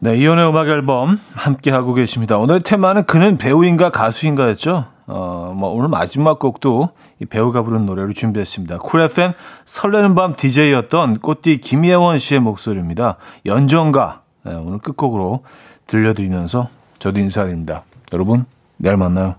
네, 0.00 0.16
이현우의 0.16 0.48
음악 0.48 0.68
앨범 0.68 1.18
함께 1.34 1.72
하고 1.72 1.92
계십니다. 1.92 2.38
오늘 2.38 2.60
테마는 2.60 3.04
그는 3.04 3.36
배우인가 3.36 3.90
가수인가였죠. 3.90 4.84
어, 5.08 5.54
뭐 5.56 5.70
오늘 5.70 5.88
마지막 5.88 6.38
곡도 6.38 6.90
이 7.20 7.24
배우가 7.24 7.62
부른 7.62 7.84
노래를 7.84 8.14
준비했습니다. 8.14 8.78
쿨 8.78 9.00
FM 9.02 9.32
설레는 9.64 10.14
밤 10.14 10.34
DJ였던 10.34 11.18
꽃띠 11.18 11.58
김예원 11.58 12.20
씨의 12.20 12.38
목소리입니다. 12.40 13.16
연정가 13.44 14.22
네, 14.44 14.54
오늘 14.54 14.78
끝곡으로 14.78 15.42
들려드리면서 15.88 16.68
저도 17.00 17.18
인사드립니다. 17.18 17.82
여러분 18.12 18.44
내일 18.76 18.96
만나요. 18.96 19.34